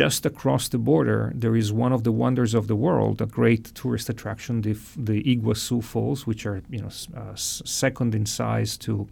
Just 0.00 0.24
across 0.26 0.68
the 0.68 0.78
border, 0.78 1.32
there 1.42 1.54
is 1.62 1.70
one 1.70 1.92
of 1.94 2.02
the 2.02 2.12
wonders 2.12 2.54
of 2.54 2.64
the 2.66 2.74
world, 2.86 3.20
a 3.20 3.26
great 3.26 3.64
tourist 3.74 4.08
attraction, 4.08 4.62
the, 4.62 4.74
the 4.96 5.22
Iguazu 5.32 5.82
Falls, 5.82 6.26
which 6.28 6.46
are 6.46 6.58
you 6.74 6.80
know 6.82 6.86
s- 6.98 7.08
uh, 7.14 7.32
s- 7.32 7.62
second 7.66 8.14
in 8.14 8.24
size 8.26 8.78
to 8.78 9.06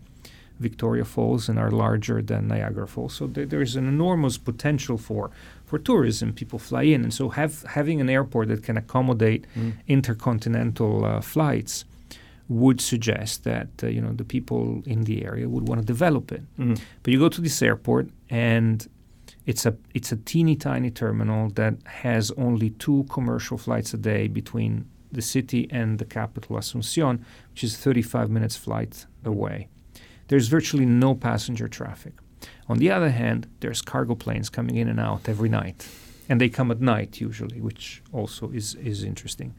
Victoria 0.59 1.05
Falls 1.05 1.49
and 1.51 1.59
are 1.59 1.71
larger 1.71 2.23
than 2.23 2.49
Niagara 2.49 2.87
Falls. 2.87 3.13
So 3.19 3.27
there, 3.27 3.47
there 3.47 3.63
is 3.63 3.77
an 3.77 3.87
enormous 3.89 4.39
potential 4.39 4.97
for 4.99 5.31
for 5.69 5.79
tourism. 5.79 6.33
People 6.33 6.59
fly 6.59 6.85
in, 6.95 7.01
and 7.05 7.13
so 7.13 7.29
have 7.29 7.53
having 7.77 8.01
an 8.01 8.09
airport 8.09 8.49
that 8.49 8.63
can 8.63 8.77
accommodate 8.79 9.45
intercontinental 9.87 11.05
uh, 11.05 11.21
flights 11.21 11.85
would 12.49 12.81
suggest 12.81 13.45
that 13.45 13.69
uh, 13.83 13.87
you 13.87 14.01
know 14.01 14.13
the 14.15 14.25
people 14.25 14.83
in 14.87 15.05
the 15.05 15.25
area 15.31 15.47
would 15.47 15.69
want 15.69 15.81
to 15.81 15.87
develop 15.87 16.33
it. 16.33 16.43
Mhm. 16.59 16.79
But 17.03 17.13
you 17.13 17.19
go 17.19 17.29
to 17.29 17.41
this 17.43 17.63
airport 17.63 18.07
and 18.31 18.87
it's 19.47 19.67
a 19.67 19.77
it's 19.95 20.13
a 20.13 20.17
teeny 20.17 20.57
tiny 20.57 20.91
terminal 20.91 21.51
that 21.51 21.75
has 21.87 22.31
only 22.33 22.71
two 22.71 23.07
commercial 23.11 23.59
flights 23.59 23.95
a 23.95 23.97
day 23.97 24.29
between 24.29 24.87
the 25.13 25.23
city 25.23 25.67
and 25.71 25.99
the 25.99 26.05
capital 26.05 26.57
Asuncion, 26.57 27.21
which 27.51 27.65
is 27.65 27.77
35 27.77 28.31
minutes 28.31 28.57
flight 28.57 29.07
away. 29.25 29.69
There's 30.29 30.47
virtually 30.47 30.87
no 30.87 31.15
passenger 31.15 31.67
traffic. 31.67 32.15
On 32.69 32.79
the 32.79 32.91
other 32.91 33.11
hand, 33.11 33.49
there's 33.59 33.83
cargo 33.83 34.15
planes 34.15 34.49
coming 34.49 34.77
in 34.77 34.89
and 34.89 35.01
out 35.01 35.29
every 35.29 35.49
night, 35.49 35.89
and 36.29 36.41
they 36.41 36.49
come 36.49 36.71
at 36.71 36.81
night 36.81 37.21
usually, 37.21 37.61
which 37.61 38.03
also 38.13 38.51
is 38.51 38.75
is 38.77 39.03
interesting. 39.03 39.55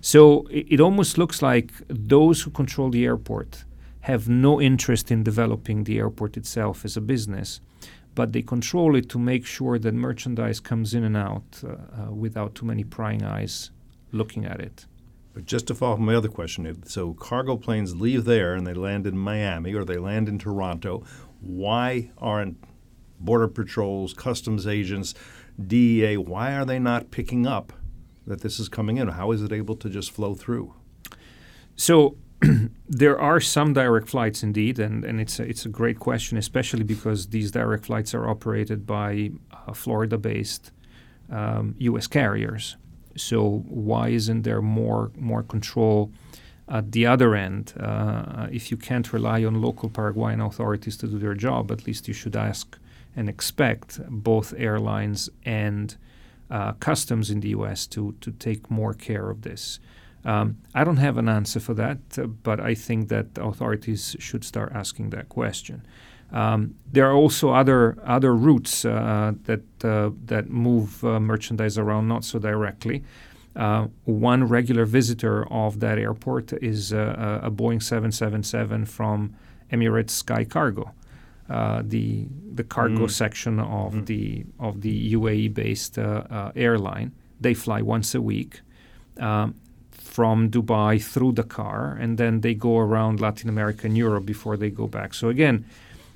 So 0.00 0.46
it, 0.50 0.66
it 0.74 0.80
almost 0.80 1.18
looks 1.18 1.42
like 1.42 1.72
those 1.88 2.42
who 2.42 2.50
control 2.50 2.90
the 2.90 3.04
airport 3.04 3.64
have 4.00 4.28
no 4.28 4.60
interest 4.60 5.10
in 5.10 5.22
developing 5.22 5.84
the 5.84 5.98
airport 5.98 6.36
itself 6.36 6.84
as 6.84 6.96
a 6.96 7.00
business, 7.00 7.60
but 8.14 8.32
they 8.32 8.42
control 8.42 8.94
it 8.96 9.08
to 9.10 9.18
make 9.18 9.44
sure 9.46 9.78
that 9.78 9.94
merchandise 9.94 10.60
comes 10.60 10.94
in 10.94 11.04
and 11.04 11.16
out 11.16 11.60
uh, 11.64 11.68
uh, 12.02 12.12
without 12.12 12.54
too 12.54 12.66
many 12.66 12.84
prying 12.84 13.22
eyes 13.22 13.70
looking 14.12 14.44
at 14.44 14.60
it. 14.60 14.86
But 15.34 15.46
just 15.46 15.66
to 15.66 15.74
follow 15.74 15.94
up 15.94 16.00
my 16.00 16.14
other 16.14 16.28
question, 16.28 16.86
so 16.86 17.14
cargo 17.14 17.56
planes 17.56 17.96
leave 17.96 18.24
there 18.24 18.54
and 18.54 18.64
they 18.64 18.74
land 18.74 19.06
in 19.06 19.18
Miami 19.18 19.74
or 19.74 19.84
they 19.84 19.96
land 19.96 20.28
in 20.28 20.38
Toronto. 20.38 21.04
Why 21.40 22.12
aren't 22.18 22.56
border 23.18 23.48
patrols, 23.48 24.14
customs 24.14 24.66
agents, 24.66 25.14
DEA? 25.66 26.18
Why 26.18 26.54
are 26.54 26.64
they 26.64 26.78
not 26.78 27.10
picking 27.10 27.46
up 27.48 27.72
that 28.26 28.42
this 28.42 28.60
is 28.60 28.68
coming 28.68 28.96
in? 28.96 29.08
How 29.08 29.32
is 29.32 29.42
it 29.42 29.52
able 29.52 29.74
to 29.76 29.90
just 29.90 30.12
flow 30.12 30.34
through? 30.34 30.74
So 31.74 32.16
there 32.88 33.18
are 33.18 33.40
some 33.40 33.72
direct 33.72 34.08
flights 34.08 34.42
indeed, 34.42 34.78
and, 34.78 35.04
and 35.04 35.20
it's 35.20 35.38
a, 35.38 35.44
it's 35.44 35.66
a 35.66 35.68
great 35.68 35.98
question, 35.98 36.38
especially 36.38 36.84
because 36.84 37.28
these 37.28 37.50
direct 37.50 37.86
flights 37.86 38.14
are 38.14 38.28
operated 38.28 38.86
by 38.86 39.30
uh, 39.52 39.72
Florida-based 39.72 40.70
um, 41.30 41.74
U.S. 41.78 42.06
carriers. 42.06 42.76
So 43.16 43.64
why 43.68 44.08
isn't 44.08 44.42
there 44.42 44.60
more 44.60 45.12
more 45.16 45.42
control 45.42 46.10
at 46.68 46.90
the 46.92 47.06
other 47.06 47.34
end? 47.34 47.72
Uh, 47.78 48.48
if 48.50 48.70
you 48.70 48.76
can't 48.76 49.12
rely 49.12 49.44
on 49.44 49.62
local 49.62 49.88
Paraguayan 49.88 50.40
authorities 50.40 50.96
to 50.98 51.06
do 51.06 51.18
their 51.18 51.34
job, 51.34 51.70
at 51.70 51.86
least 51.86 52.08
you 52.08 52.14
should 52.14 52.34
ask 52.34 52.76
and 53.14 53.28
expect 53.28 54.00
both 54.08 54.52
airlines 54.56 55.30
and 55.44 55.96
uh, 56.50 56.72
customs 56.72 57.30
in 57.30 57.40
the 57.40 57.50
U.S. 57.50 57.86
to 57.86 58.14
to 58.20 58.32
take 58.32 58.70
more 58.70 58.94
care 58.94 59.30
of 59.30 59.42
this. 59.42 59.78
Um, 60.24 60.56
I 60.74 60.84
don't 60.84 60.96
have 60.98 61.18
an 61.18 61.28
answer 61.28 61.60
for 61.60 61.74
that, 61.74 61.98
uh, 62.18 62.26
but 62.26 62.58
I 62.60 62.74
think 62.74 63.08
that 63.08 63.26
authorities 63.38 64.16
should 64.18 64.44
start 64.44 64.72
asking 64.74 65.10
that 65.10 65.28
question. 65.28 65.82
Um, 66.32 66.74
there 66.92 67.06
are 67.10 67.14
also 67.14 67.50
other 67.50 67.96
other 68.04 68.34
routes 68.34 68.84
uh, 68.84 69.32
that 69.44 69.62
uh, 69.84 70.10
that 70.26 70.48
move 70.48 71.04
uh, 71.04 71.20
merchandise 71.20 71.78
around 71.78 72.08
not 72.08 72.24
so 72.24 72.38
directly. 72.38 73.02
Uh, 73.54 73.86
one 74.04 74.42
regular 74.48 74.84
visitor 74.86 75.46
of 75.52 75.78
that 75.80 75.96
airport 75.98 76.52
is 76.60 76.92
uh, 76.92 77.40
a 77.42 77.50
Boeing 77.50 77.80
777 77.80 78.84
from 78.86 79.34
Emirates 79.70 80.10
Sky 80.10 80.44
Cargo, 80.44 80.90
uh, 81.48 81.82
the 81.84 82.26
the 82.54 82.64
cargo 82.64 83.06
Mm. 83.06 83.10
section 83.10 83.60
of 83.60 83.92
Mm. 83.94 84.06
the 84.06 84.44
of 84.58 84.80
the 84.80 85.12
UAE-based 85.14 85.98
uh, 85.98 86.24
uh, 86.30 86.52
airline. 86.56 87.12
They 87.40 87.54
fly 87.54 87.82
once 87.82 88.14
a 88.14 88.20
week. 88.20 88.60
Um, 89.20 89.54
from 90.14 90.48
Dubai 90.48 91.02
through 91.12 91.32
Dakar, 91.32 91.98
and 92.02 92.18
then 92.18 92.40
they 92.44 92.54
go 92.54 92.78
around 92.78 93.20
Latin 93.20 93.48
America 93.48 93.82
and 93.88 93.96
Europe 93.96 94.24
before 94.24 94.56
they 94.56 94.70
go 94.70 94.86
back. 94.86 95.12
So 95.12 95.28
again, 95.28 95.56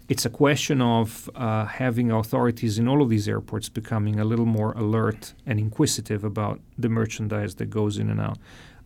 it's 0.08 0.24
a 0.24 0.30
question 0.30 0.80
of 0.80 1.28
uh, 1.34 1.64
having 1.64 2.12
authorities 2.12 2.78
in 2.78 2.87
all 2.87 3.02
of 3.02 3.08
these 3.08 3.26
airports 3.28 3.68
becoming 3.68 4.20
a 4.20 4.24
little 4.24 4.46
more 4.46 4.72
alert 4.84 5.34
and 5.48 5.58
inquisitive 5.58 6.22
about 6.22 6.61
the 6.78 6.88
merchandise 6.88 7.56
that 7.56 7.70
goes 7.70 7.98
in 7.98 8.08
and 8.08 8.20
out. 8.20 8.38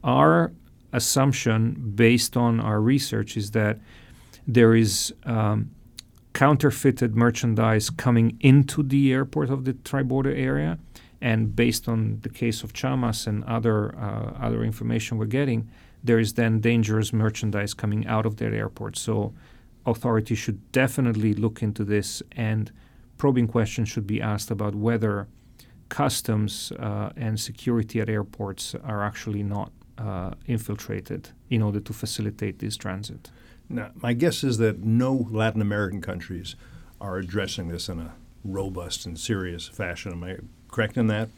Our 0.03 0.53
assumption, 0.94 1.92
based 1.94 2.35
on 2.35 2.59
our 2.59 2.81
research, 2.81 3.37
is 3.37 3.51
that 3.51 3.77
there 4.46 4.75
is 4.75 5.12
um, 5.27 5.59
counterfeited 6.33 7.14
merchandise 7.14 7.90
coming 7.90 8.38
into 8.40 8.83
the 8.83 9.12
airport 9.12 9.51
of 9.51 9.66
the 9.66 9.75
Tri-border 9.75 10.35
area. 10.35 10.79
And 11.22 11.54
based 11.54 11.88
on 11.88 12.18
the 12.22 12.28
case 12.28 12.64
of 12.64 12.72
Chamas 12.72 13.26
and 13.26 13.44
other 13.44 13.96
uh, 13.96 14.46
other 14.46 14.64
information 14.64 15.18
we're 15.18 15.37
getting, 15.40 15.68
there 16.04 16.18
is 16.18 16.32
then 16.35 16.61
dangerous 16.61 17.12
merchandise 17.12 17.74
coming 17.74 18.06
out 18.06 18.26
of 18.26 18.37
that 18.37 18.52
airport. 18.52 18.96
So 18.96 19.32
authorities 19.87 20.38
should 20.38 20.61
definitely 20.72 21.32
look 21.35 21.62
into 21.62 21.85
this, 21.85 22.22
and 22.32 22.72
probing 23.18 23.46
questions 23.46 23.88
should 23.88 24.06
be 24.06 24.20
asked 24.20 24.50
about 24.50 24.74
whether 24.74 25.28
customs 25.88 26.72
uh, 26.72 27.11
and 27.16 27.38
security 27.38 28.00
at 28.00 28.08
airports 28.08 28.74
are 28.82 29.02
actually 29.04 29.42
not 29.42 29.70
uh, 29.98 30.30
infiltrated 30.46 31.28
in 31.50 31.62
order 31.62 31.80
to 31.80 31.92
facilitate 31.92 32.58
this 32.58 32.76
transit. 32.76 33.30
Now, 33.68 33.90
my 33.94 34.12
guess 34.12 34.42
is 34.42 34.58
that 34.58 34.80
no 34.80 35.28
Latin 35.30 35.61
American 35.61 36.00
countries 36.00 36.56
are 37.00 37.16
addressing 37.16 37.68
this 37.68 37.88
in 37.88 38.00
a 38.00 38.14
robust 38.44 39.06
and 39.06 39.18
serious 39.18 39.68
fashion. 39.68 40.12
Am 40.12 40.24
I 40.24 40.37
correct 40.72 40.96
in 40.96 41.06
that? 41.06 41.28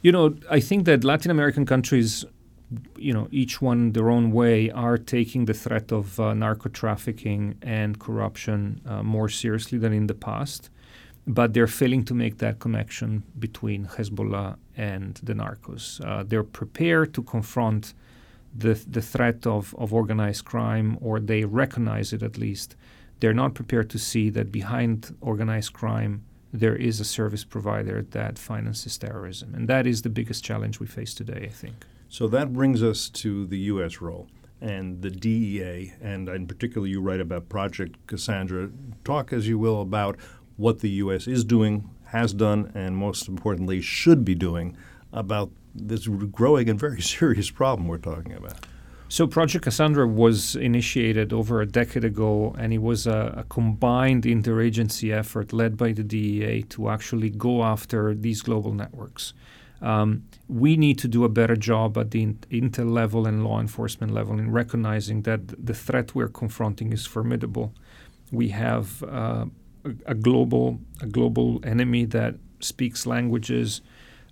You 0.00 0.12
know, 0.12 0.36
I 0.50 0.60
think 0.60 0.86
that 0.86 1.04
Latin 1.04 1.30
American 1.30 1.66
countries, 1.66 2.24
you 2.96 3.12
know, 3.12 3.28
each 3.30 3.60
one 3.60 3.92
their 3.92 4.10
own 4.10 4.32
way, 4.32 4.70
are 4.70 4.98
taking 4.98 5.44
the 5.44 5.54
threat 5.54 5.92
of 5.92 6.18
uh, 6.18 6.34
narco 6.34 6.68
trafficking 6.68 7.56
and 7.62 7.98
corruption 7.98 8.80
uh, 8.86 9.02
more 9.02 9.28
seriously 9.28 9.78
than 9.78 9.92
in 9.92 10.06
the 10.06 10.14
past. 10.14 10.70
But 11.26 11.54
they're 11.54 11.66
failing 11.66 12.04
to 12.04 12.14
make 12.14 12.36
that 12.38 12.58
connection 12.58 13.22
between 13.38 13.86
Hezbollah 13.86 14.56
and 14.76 15.14
the 15.22 15.34
narcos. 15.34 15.84
Uh, 16.06 16.22
they're 16.22 16.42
prepared 16.60 17.14
to 17.14 17.22
confront 17.22 17.94
the, 18.54 18.74
the 18.88 19.00
threat 19.00 19.46
of, 19.46 19.74
of 19.78 19.92
organized 19.92 20.44
crime, 20.44 20.98
or 21.00 21.18
they 21.18 21.44
recognize 21.44 22.12
it 22.12 22.22
at 22.22 22.36
least. 22.36 22.76
They're 23.20 23.32
not 23.32 23.54
prepared 23.54 23.88
to 23.90 23.98
see 23.98 24.28
that 24.30 24.52
behind 24.52 25.16
organized 25.20 25.72
crime, 25.72 26.24
there 26.54 26.76
is 26.76 27.00
a 27.00 27.04
service 27.04 27.42
provider 27.42 28.06
that 28.12 28.38
finances 28.38 28.96
terrorism. 28.96 29.56
And 29.56 29.66
that 29.68 29.88
is 29.88 30.02
the 30.02 30.08
biggest 30.08 30.44
challenge 30.44 30.78
we 30.78 30.86
face 30.86 31.12
today, 31.12 31.48
I 31.50 31.52
think. 31.52 31.84
So 32.08 32.28
that 32.28 32.52
brings 32.52 32.80
us 32.80 33.08
to 33.08 33.44
the 33.44 33.58
U.S. 33.58 34.00
role 34.00 34.28
and 34.60 35.02
the 35.02 35.10
DEA, 35.10 35.94
and 36.00 36.28
in 36.28 36.46
particular, 36.46 36.86
you 36.86 37.00
write 37.00 37.20
about 37.20 37.48
Project 37.48 37.98
Cassandra. 38.06 38.70
Talk, 39.02 39.32
as 39.32 39.48
you 39.48 39.58
will, 39.58 39.82
about 39.82 40.16
what 40.56 40.78
the 40.78 40.90
U.S. 40.90 41.26
is 41.26 41.44
doing, 41.44 41.90
has 42.06 42.32
done, 42.32 42.70
and 42.72 42.96
most 42.96 43.26
importantly, 43.26 43.80
should 43.80 44.24
be 44.24 44.36
doing 44.36 44.76
about 45.12 45.50
this 45.74 46.06
growing 46.06 46.70
and 46.70 46.78
very 46.78 47.02
serious 47.16 47.50
problem 47.50 47.88
we're 47.88 47.98
talking 47.98 48.32
about. 48.32 48.64
So, 49.14 49.28
Project 49.28 49.62
Cassandra 49.62 50.08
was 50.08 50.56
initiated 50.56 51.32
over 51.32 51.60
a 51.60 51.66
decade 51.66 52.02
ago, 52.04 52.52
and 52.58 52.72
it 52.72 52.82
was 52.82 53.06
a, 53.06 53.32
a, 53.36 53.44
combined 53.44 54.24
interagency 54.24 55.16
effort 55.16 55.52
led 55.52 55.76
by 55.76 55.92
the 55.92 56.02
DEA 56.02 56.64
to 56.70 56.88
actually 56.88 57.30
go 57.30 57.62
after 57.62 58.12
these 58.12 58.42
global 58.42 58.72
networks. 58.72 59.32
Um, 59.80 60.24
we 60.48 60.76
need 60.76 60.98
to 60.98 61.06
do 61.06 61.22
a 61.22 61.28
better 61.28 61.54
job 61.54 61.96
at 61.96 62.10
the 62.10 62.26
intel 62.50 62.90
level 62.90 63.24
and 63.24 63.44
law 63.44 63.60
enforcement 63.60 64.12
level 64.12 64.36
in 64.36 64.50
recognizing 64.50 65.22
that 65.22 65.64
the 65.64 65.74
threat 65.74 66.16
we're 66.16 66.34
confronting 66.42 66.92
is 66.92 67.06
formidable. 67.06 67.72
We 68.32 68.48
have 68.48 69.00
uh, 69.04 69.46
a, 69.84 69.90
a, 70.06 70.14
global 70.16 70.80
a 71.00 71.06
global 71.06 71.60
enemy 71.62 72.04
that 72.06 72.34
speaks 72.58 73.06
languages 73.06 73.80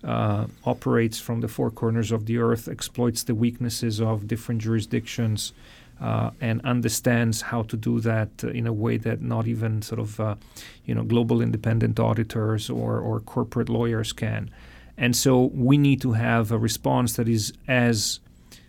uh, 0.03 0.47
operates 0.65 1.19
from 1.19 1.41
the 1.41 1.47
four 1.47 1.71
corners 1.71 2.11
of 2.11 2.25
the 2.25 2.37
earth, 2.37 2.67
exploits 2.67 3.23
the 3.23 3.35
weaknesses 3.35 4.01
of 4.01 4.27
different 4.27 4.61
jurisdictions, 4.61 5.53
uh, 6.01 6.31
and 6.41 6.59
understands 6.65 7.41
how 7.41 7.63
to 7.63 7.77
do 7.77 7.99
that 7.99 8.43
in 8.43 8.67
a 8.67 8.73
way 8.73 8.97
that 8.97 9.21
not 9.21 9.47
even 9.47 9.81
sort 9.81 9.99
of 9.99 10.19
uh, 10.19 10.35
you 10.85 10.93
know 10.93 11.03
global 11.03 11.41
independent 11.41 11.99
auditors 11.99 12.69
or, 12.69 12.99
or 12.99 13.19
corporate 13.19 13.69
lawyers 13.69 14.11
can. 14.11 14.49
And 14.97 15.15
so 15.15 15.45
we 15.53 15.77
need 15.77 16.01
to 16.01 16.11
have 16.11 16.51
a 16.51 16.57
response 16.57 17.15
that 17.15 17.27
is 17.27 17.53
as 17.67 18.19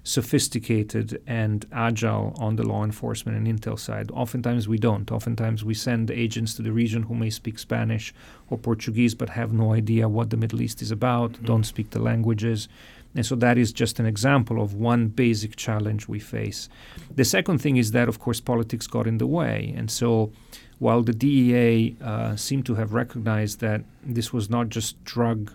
sophisticated 0.05 1.21
and 1.27 1.67
agile 1.73 2.37
on 2.39 2.57
the 2.57 2.63
law 2.63 2.85
enforcement 2.85 3.37
and 3.39 3.47
intel 3.47 3.79
side. 3.79 4.11
Oftentimes 4.13 4.69
we 4.69 4.79
don't. 4.79 5.11
Oftentimes 5.11 5.65
we 5.65 5.73
send 5.73 6.11
agents 6.11 6.55
to 6.55 6.63
the 6.63 6.73
region 6.73 7.05
who 7.05 7.15
may 7.15 7.31
speak 7.31 7.59
Spanish 7.59 8.13
or 8.51 8.59
Portuguese 8.59 9.15
but 9.15 9.31
have 9.31 9.53
no 9.53 9.73
idea 9.73 10.07
what 10.07 10.29
the 10.29 10.37
Middle 10.37 10.61
East 10.61 10.83
is 10.83 10.91
about, 10.91 11.33
mm-hmm. 11.33 11.47
don't 11.47 11.65
speak 11.65 11.91
the 11.91 11.99
languages. 11.99 12.69
And 13.15 13.25
so 13.25 13.35
that 13.37 13.57
is 13.57 13.73
just 13.73 13.99
an 13.99 14.07
example 14.07 14.61
of 14.61 14.75
one 14.75 15.07
basic 15.09 15.57
challenge 15.57 16.07
we 16.07 16.19
face. 16.19 16.69
The 17.15 17.25
second 17.25 17.59
thing 17.59 17.77
is 17.77 17.93
that, 17.93 18.09
of 18.09 18.19
course, 18.19 18.41
politics 18.41 18.87
got 18.87 19.07
in 19.07 19.19
the 19.19 19.27
way. 19.27 19.73
And 19.77 19.91
so 19.91 20.33
while 20.81 21.03
the 21.03 21.13
DEA 21.15 21.97
uh, 22.03 22.37
seemed 22.37 22.67
to 22.67 22.75
have 22.75 22.93
recognized 22.93 23.61
that 23.61 23.83
this 24.03 24.33
was 24.33 24.51
not 24.51 24.69
just 24.69 25.03
drug 25.05 25.53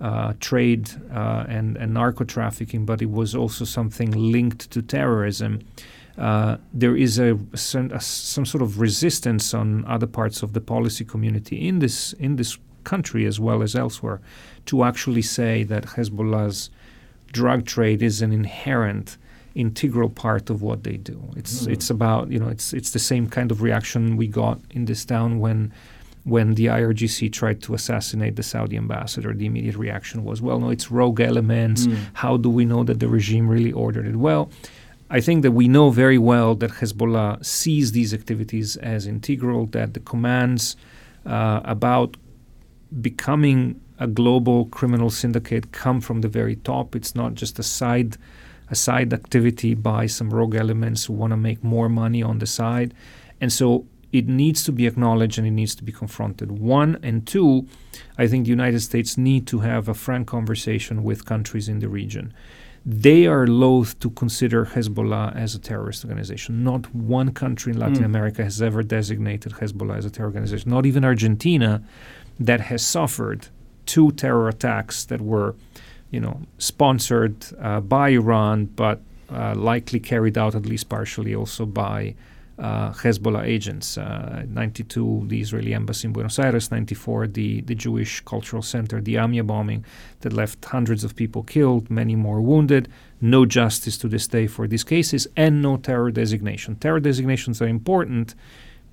uh, 0.00 0.34
trade 0.40 0.90
uh, 1.12 1.44
and, 1.48 1.76
and 1.76 1.94
narco 1.94 2.24
trafficking, 2.24 2.84
but 2.84 3.00
it 3.00 3.10
was 3.10 3.34
also 3.34 3.64
something 3.64 4.10
linked 4.10 4.70
to 4.70 4.82
terrorism. 4.82 5.60
Uh, 6.18 6.56
there 6.72 6.96
is 6.96 7.18
a, 7.18 7.38
some, 7.54 7.90
a, 7.92 8.00
some 8.00 8.46
sort 8.46 8.62
of 8.62 8.80
resistance 8.80 9.52
on 9.52 9.84
other 9.86 10.06
parts 10.06 10.42
of 10.42 10.52
the 10.52 10.60
policy 10.60 11.04
community 11.04 11.68
in 11.68 11.78
this 11.78 12.14
in 12.14 12.36
this 12.36 12.58
country 12.84 13.26
as 13.26 13.38
well 13.38 13.62
as 13.62 13.74
elsewhere 13.74 14.20
to 14.64 14.84
actually 14.84 15.20
say 15.20 15.64
that 15.64 15.84
Hezbollah's 15.84 16.70
drug 17.32 17.66
trade 17.66 18.02
is 18.02 18.22
an 18.22 18.32
inherent 18.32 19.18
integral 19.54 20.08
part 20.08 20.50
of 20.50 20.62
what 20.62 20.84
they 20.84 20.96
do. 20.96 21.18
It's 21.36 21.66
mm. 21.66 21.72
it's 21.72 21.90
about 21.90 22.30
you 22.30 22.38
know 22.38 22.48
it's 22.48 22.72
it's 22.72 22.90
the 22.90 22.98
same 22.98 23.28
kind 23.28 23.50
of 23.50 23.62
reaction 23.62 24.16
we 24.16 24.28
got 24.28 24.60
in 24.70 24.84
this 24.84 25.04
town 25.04 25.40
when 25.40 25.72
when 26.26 26.54
the 26.54 26.66
IRGC 26.66 27.32
tried 27.32 27.62
to 27.62 27.72
assassinate 27.72 28.34
the 28.34 28.42
Saudi 28.42 28.76
ambassador, 28.76 29.32
the 29.32 29.46
immediate 29.46 29.76
reaction 29.76 30.24
was, 30.24 30.42
well, 30.42 30.58
no, 30.58 30.70
it's 30.70 30.90
rogue 30.90 31.20
elements. 31.20 31.86
Mm. 31.86 31.98
How 32.14 32.36
do 32.36 32.50
we 32.50 32.64
know 32.64 32.82
that 32.82 32.98
the 32.98 33.06
regime 33.06 33.48
really 33.48 33.70
ordered 33.70 34.06
it? 34.06 34.16
Well, 34.16 34.50
I 35.08 35.20
think 35.20 35.42
that 35.44 35.52
we 35.52 35.68
know 35.68 35.90
very 35.90 36.18
well 36.18 36.56
that 36.56 36.72
Hezbollah 36.72 37.46
sees 37.46 37.92
these 37.92 38.12
activities 38.12 38.76
as 38.78 39.06
integral, 39.06 39.66
that 39.66 39.94
the 39.94 40.00
commands 40.00 40.76
uh, 41.24 41.60
about 41.64 42.16
becoming 43.00 43.80
a 44.00 44.08
global 44.08 44.66
criminal 44.66 45.10
syndicate 45.10 45.70
come 45.70 46.00
from 46.00 46.22
the 46.22 46.28
very 46.28 46.56
top. 46.56 46.96
It's 46.96 47.14
not 47.14 47.34
just 47.34 47.60
a 47.60 47.62
side 47.62 48.16
a 48.68 48.74
side 48.74 49.12
activity 49.12 49.74
by 49.74 50.06
some 50.06 50.28
rogue 50.28 50.56
elements 50.56 51.04
who 51.04 51.12
want 51.12 51.30
to 51.30 51.36
make 51.36 51.62
more 51.62 51.88
money 51.88 52.20
on 52.20 52.40
the 52.40 52.46
side. 52.46 52.92
And 53.40 53.52
so 53.52 53.86
it 54.16 54.28
needs 54.28 54.64
to 54.64 54.72
be 54.72 54.86
acknowledged 54.86 55.38
and 55.38 55.46
it 55.46 55.50
needs 55.50 55.74
to 55.74 55.84
be 55.84 55.92
confronted. 55.92 56.50
One 56.50 56.98
and 57.02 57.26
two, 57.26 57.66
I 58.16 58.26
think 58.26 58.44
the 58.44 58.50
United 58.50 58.80
States 58.80 59.18
need 59.18 59.46
to 59.48 59.60
have 59.60 59.88
a 59.88 59.94
frank 59.94 60.26
conversation 60.28 61.02
with 61.02 61.24
countries 61.24 61.68
in 61.68 61.78
the 61.80 61.88
region. 61.88 62.32
They 62.84 63.26
are 63.26 63.46
loath 63.48 63.98
to 63.98 64.10
consider 64.10 64.66
Hezbollah 64.66 65.34
as 65.34 65.56
a 65.56 65.58
terrorist 65.58 66.04
organization. 66.04 66.62
Not 66.62 66.94
one 66.94 67.32
country 67.32 67.72
in 67.72 67.78
Latin 67.80 68.04
mm. 68.04 68.12
America 68.12 68.44
has 68.44 68.62
ever 68.62 68.82
designated 68.84 69.52
Hezbollah 69.54 69.98
as 69.98 70.04
a 70.04 70.10
terror 70.10 70.28
organization. 70.28 70.70
Not 70.70 70.86
even 70.86 71.04
Argentina, 71.04 71.82
that 72.38 72.60
has 72.60 72.86
suffered 72.86 73.48
two 73.86 74.12
terror 74.12 74.48
attacks 74.48 75.04
that 75.06 75.20
were, 75.20 75.56
you 76.10 76.20
know, 76.20 76.42
sponsored 76.58 77.36
uh, 77.60 77.80
by 77.80 78.10
Iran, 78.10 78.66
but 78.66 79.00
uh, 79.30 79.54
likely 79.56 79.98
carried 79.98 80.38
out 80.38 80.54
at 80.54 80.64
least 80.66 80.88
partially 80.88 81.34
also 81.34 81.66
by 81.66 82.14
Hezbollah 82.58 83.44
agents. 83.44 83.98
Uh, 83.98 84.44
92, 84.48 85.24
the 85.26 85.40
Israeli 85.40 85.74
embassy 85.74 86.06
in 86.06 86.12
Buenos 86.12 86.38
Aires. 86.38 86.70
94, 86.70 87.26
the, 87.28 87.60
the 87.62 87.74
Jewish 87.74 88.20
Cultural 88.20 88.62
Center, 88.62 89.00
the 89.00 89.14
Amia 89.14 89.46
bombing 89.46 89.84
that 90.20 90.32
left 90.32 90.64
hundreds 90.64 91.04
of 91.04 91.14
people 91.14 91.42
killed, 91.42 91.90
many 91.90 92.16
more 92.16 92.40
wounded. 92.40 92.88
No 93.20 93.46
justice 93.46 93.98
to 93.98 94.08
this 94.08 94.26
day 94.26 94.46
for 94.46 94.66
these 94.66 94.84
cases, 94.84 95.26
and 95.36 95.62
no 95.62 95.76
terror 95.76 96.10
designation. 96.10 96.76
Terror 96.76 97.00
designations 97.00 97.60
are 97.60 97.68
important 97.68 98.34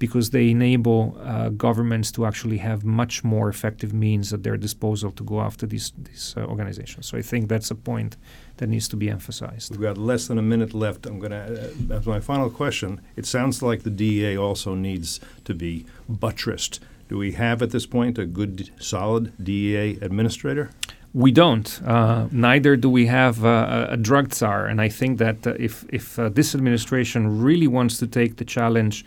because 0.04 0.32
they 0.32 0.50
enable 0.50 1.18
uh, 1.22 1.48
governments 1.48 2.12
to 2.12 2.26
actually 2.26 2.58
have 2.58 2.84
much 2.84 3.24
more 3.24 3.48
effective 3.48 3.94
means 3.94 4.34
at 4.34 4.44
their 4.44 4.58
disposal 4.58 5.12
to 5.14 5.24
go 5.24 5.40
after 5.40 5.66
these, 5.66 5.94
these 5.98 6.34
uh, 6.36 6.42
organizations. 6.42 7.08
So 7.08 7.18
I 7.18 7.22
think 7.22 7.48
that's 7.48 7.72
a 7.72 7.76
point 7.76 8.18
that 8.58 8.68
needs 8.68 8.90
to 8.90 8.98
be 8.98 9.10
emphasized. 9.10 9.72
We've 9.72 9.80
got 9.80 9.98
less 9.98 10.28
than 10.28 10.38
a 10.38 10.42
minute 10.42 10.74
left. 10.74 11.06
I'm 11.06 11.20
going 11.20 11.32
to, 11.32 11.46
uh, 11.94 11.96
as 11.98 12.06
my 12.06 12.20
final 12.20 12.50
question, 12.50 13.00
it 13.16 13.26
sounds 13.26 13.64
like 13.64 13.84
the 13.84 13.90
DEA 13.90 14.36
also 14.38 14.76
needs 14.76 15.22
to 15.46 15.54
be 15.54 15.86
buttressed. 16.10 16.82
Do 17.08 17.18
we 17.18 17.32
have 17.46 17.62
at 17.62 17.72
this 17.72 17.86
point 17.86 18.18
a 18.18 18.26
good, 18.26 18.72
solid 18.80 19.32
DEA 19.42 20.00
administrator? 20.02 20.72
We 21.14 21.32
don't. 21.32 21.82
Uh, 21.86 22.28
neither 22.30 22.76
do 22.76 22.90
we 22.90 23.06
have 23.06 23.46
uh, 23.46 23.88
a 23.90 23.96
drug 23.96 24.34
czar. 24.34 24.66
And 24.66 24.82
I 24.82 24.90
think 24.90 25.18
that 25.20 25.48
uh, 25.48 25.54
if, 25.58 25.86
if 25.94 26.20
uh, 26.20 26.28
this 26.28 26.54
administration 26.56 27.42
really 27.42 27.68
wants 27.68 28.00
to 28.00 28.08
take 28.08 28.36
the 28.36 28.46
challenge 28.46 29.06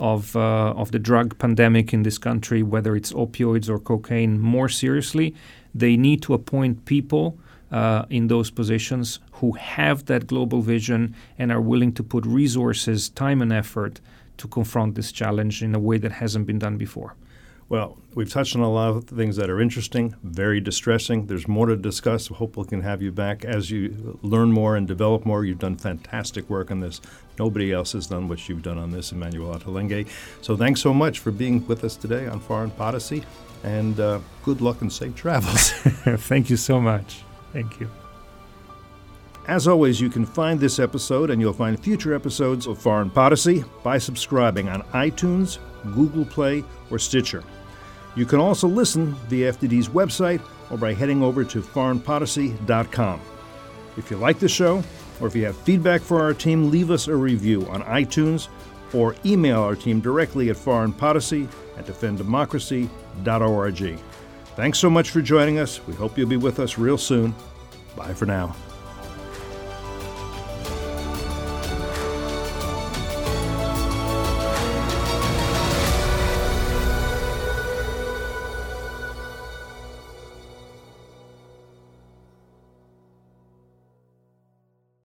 of 0.00 0.36
uh, 0.36 0.72
of 0.76 0.92
the 0.92 0.98
drug 0.98 1.38
pandemic 1.38 1.92
in 1.92 2.02
this 2.02 2.18
country, 2.18 2.62
whether 2.62 2.96
it's 2.96 3.12
opioids 3.12 3.68
or 3.68 3.78
cocaine, 3.78 4.38
more 4.38 4.68
seriously, 4.68 5.34
they 5.74 5.96
need 5.96 6.22
to 6.22 6.34
appoint 6.34 6.84
people 6.84 7.38
uh, 7.70 8.04
in 8.10 8.28
those 8.28 8.50
positions 8.50 9.20
who 9.32 9.52
have 9.52 10.06
that 10.06 10.26
global 10.26 10.62
vision 10.62 11.14
and 11.38 11.52
are 11.52 11.60
willing 11.60 11.92
to 11.92 12.02
put 12.02 12.24
resources, 12.26 13.08
time, 13.10 13.42
and 13.42 13.52
effort 13.52 14.00
to 14.38 14.48
confront 14.48 14.94
this 14.94 15.12
challenge 15.12 15.62
in 15.62 15.74
a 15.74 15.78
way 15.78 15.98
that 15.98 16.12
hasn't 16.12 16.46
been 16.46 16.58
done 16.58 16.76
before. 16.76 17.14
Well, 17.70 17.98
we've 18.14 18.30
touched 18.30 18.56
on 18.56 18.62
a 18.62 18.70
lot 18.70 18.96
of 18.96 19.04
things 19.04 19.36
that 19.36 19.50
are 19.50 19.60
interesting, 19.60 20.14
very 20.22 20.58
distressing. 20.58 21.26
There's 21.26 21.46
more 21.46 21.66
to 21.66 21.76
discuss. 21.76 22.28
Hope 22.28 22.56
we 22.56 22.64
can 22.64 22.80
have 22.80 23.02
you 23.02 23.12
back 23.12 23.44
as 23.44 23.70
you 23.70 24.18
learn 24.22 24.52
more 24.52 24.74
and 24.74 24.88
develop 24.88 25.26
more. 25.26 25.44
You've 25.44 25.58
done 25.58 25.76
fantastic 25.76 26.48
work 26.48 26.70
on 26.70 26.80
this. 26.80 27.02
Nobody 27.38 27.70
else 27.70 27.92
has 27.92 28.06
done 28.06 28.26
what 28.26 28.48
you've 28.48 28.62
done 28.62 28.78
on 28.78 28.90
this, 28.90 29.12
Emmanuel 29.12 29.54
Ottolenghi. 29.54 30.08
So 30.40 30.56
thanks 30.56 30.80
so 30.80 30.94
much 30.94 31.18
for 31.18 31.30
being 31.30 31.66
with 31.66 31.84
us 31.84 31.94
today 31.94 32.26
on 32.26 32.40
Foreign 32.40 32.70
Podicy, 32.70 33.22
and 33.62 34.00
uh, 34.00 34.20
good 34.44 34.62
luck 34.62 34.80
and 34.80 34.90
safe 34.90 35.14
travels. 35.14 35.70
Thank 35.72 36.48
you 36.48 36.56
so 36.56 36.80
much. 36.80 37.22
Thank 37.52 37.80
you. 37.80 37.90
As 39.46 39.68
always, 39.68 40.00
you 40.00 40.08
can 40.08 40.24
find 40.24 40.58
this 40.58 40.78
episode 40.78 41.30
and 41.30 41.40
you'll 41.40 41.52
find 41.52 41.78
future 41.78 42.14
episodes 42.14 42.66
of 42.66 42.78
Foreign 42.78 43.10
Podicy 43.10 43.64
by 43.82 43.98
subscribing 43.98 44.68
on 44.68 44.82
iTunes, 44.94 45.58
Google 45.94 46.24
Play, 46.24 46.64
or 46.90 46.98
Stitcher. 46.98 47.44
You 48.18 48.26
can 48.26 48.40
also 48.40 48.66
listen 48.66 49.14
via 49.28 49.52
FDD's 49.52 49.90
website 49.90 50.42
or 50.70 50.76
by 50.76 50.92
heading 50.92 51.22
over 51.22 51.44
to 51.44 51.62
foreignpodicy.com. 51.62 53.20
If 53.96 54.10
you 54.10 54.16
like 54.16 54.40
the 54.40 54.48
show, 54.48 54.82
or 55.20 55.28
if 55.28 55.36
you 55.36 55.44
have 55.44 55.56
feedback 55.58 56.00
for 56.00 56.20
our 56.20 56.34
team, 56.34 56.68
leave 56.68 56.90
us 56.90 57.06
a 57.06 57.14
review 57.14 57.64
on 57.68 57.84
iTunes 57.84 58.48
or 58.92 59.14
email 59.24 59.62
our 59.62 59.76
team 59.76 60.00
directly 60.00 60.50
at 60.50 60.56
foreignpodicy 60.56 61.46
at 61.76 61.86
defenddemocracy.org. 61.86 63.98
Thanks 64.56 64.80
so 64.80 64.90
much 64.90 65.10
for 65.10 65.22
joining 65.22 65.60
us. 65.60 65.86
We 65.86 65.94
hope 65.94 66.18
you'll 66.18 66.28
be 66.28 66.36
with 66.36 66.58
us 66.58 66.76
real 66.76 66.98
soon. 66.98 67.32
Bye 67.94 68.14
for 68.14 68.26
now. 68.26 68.56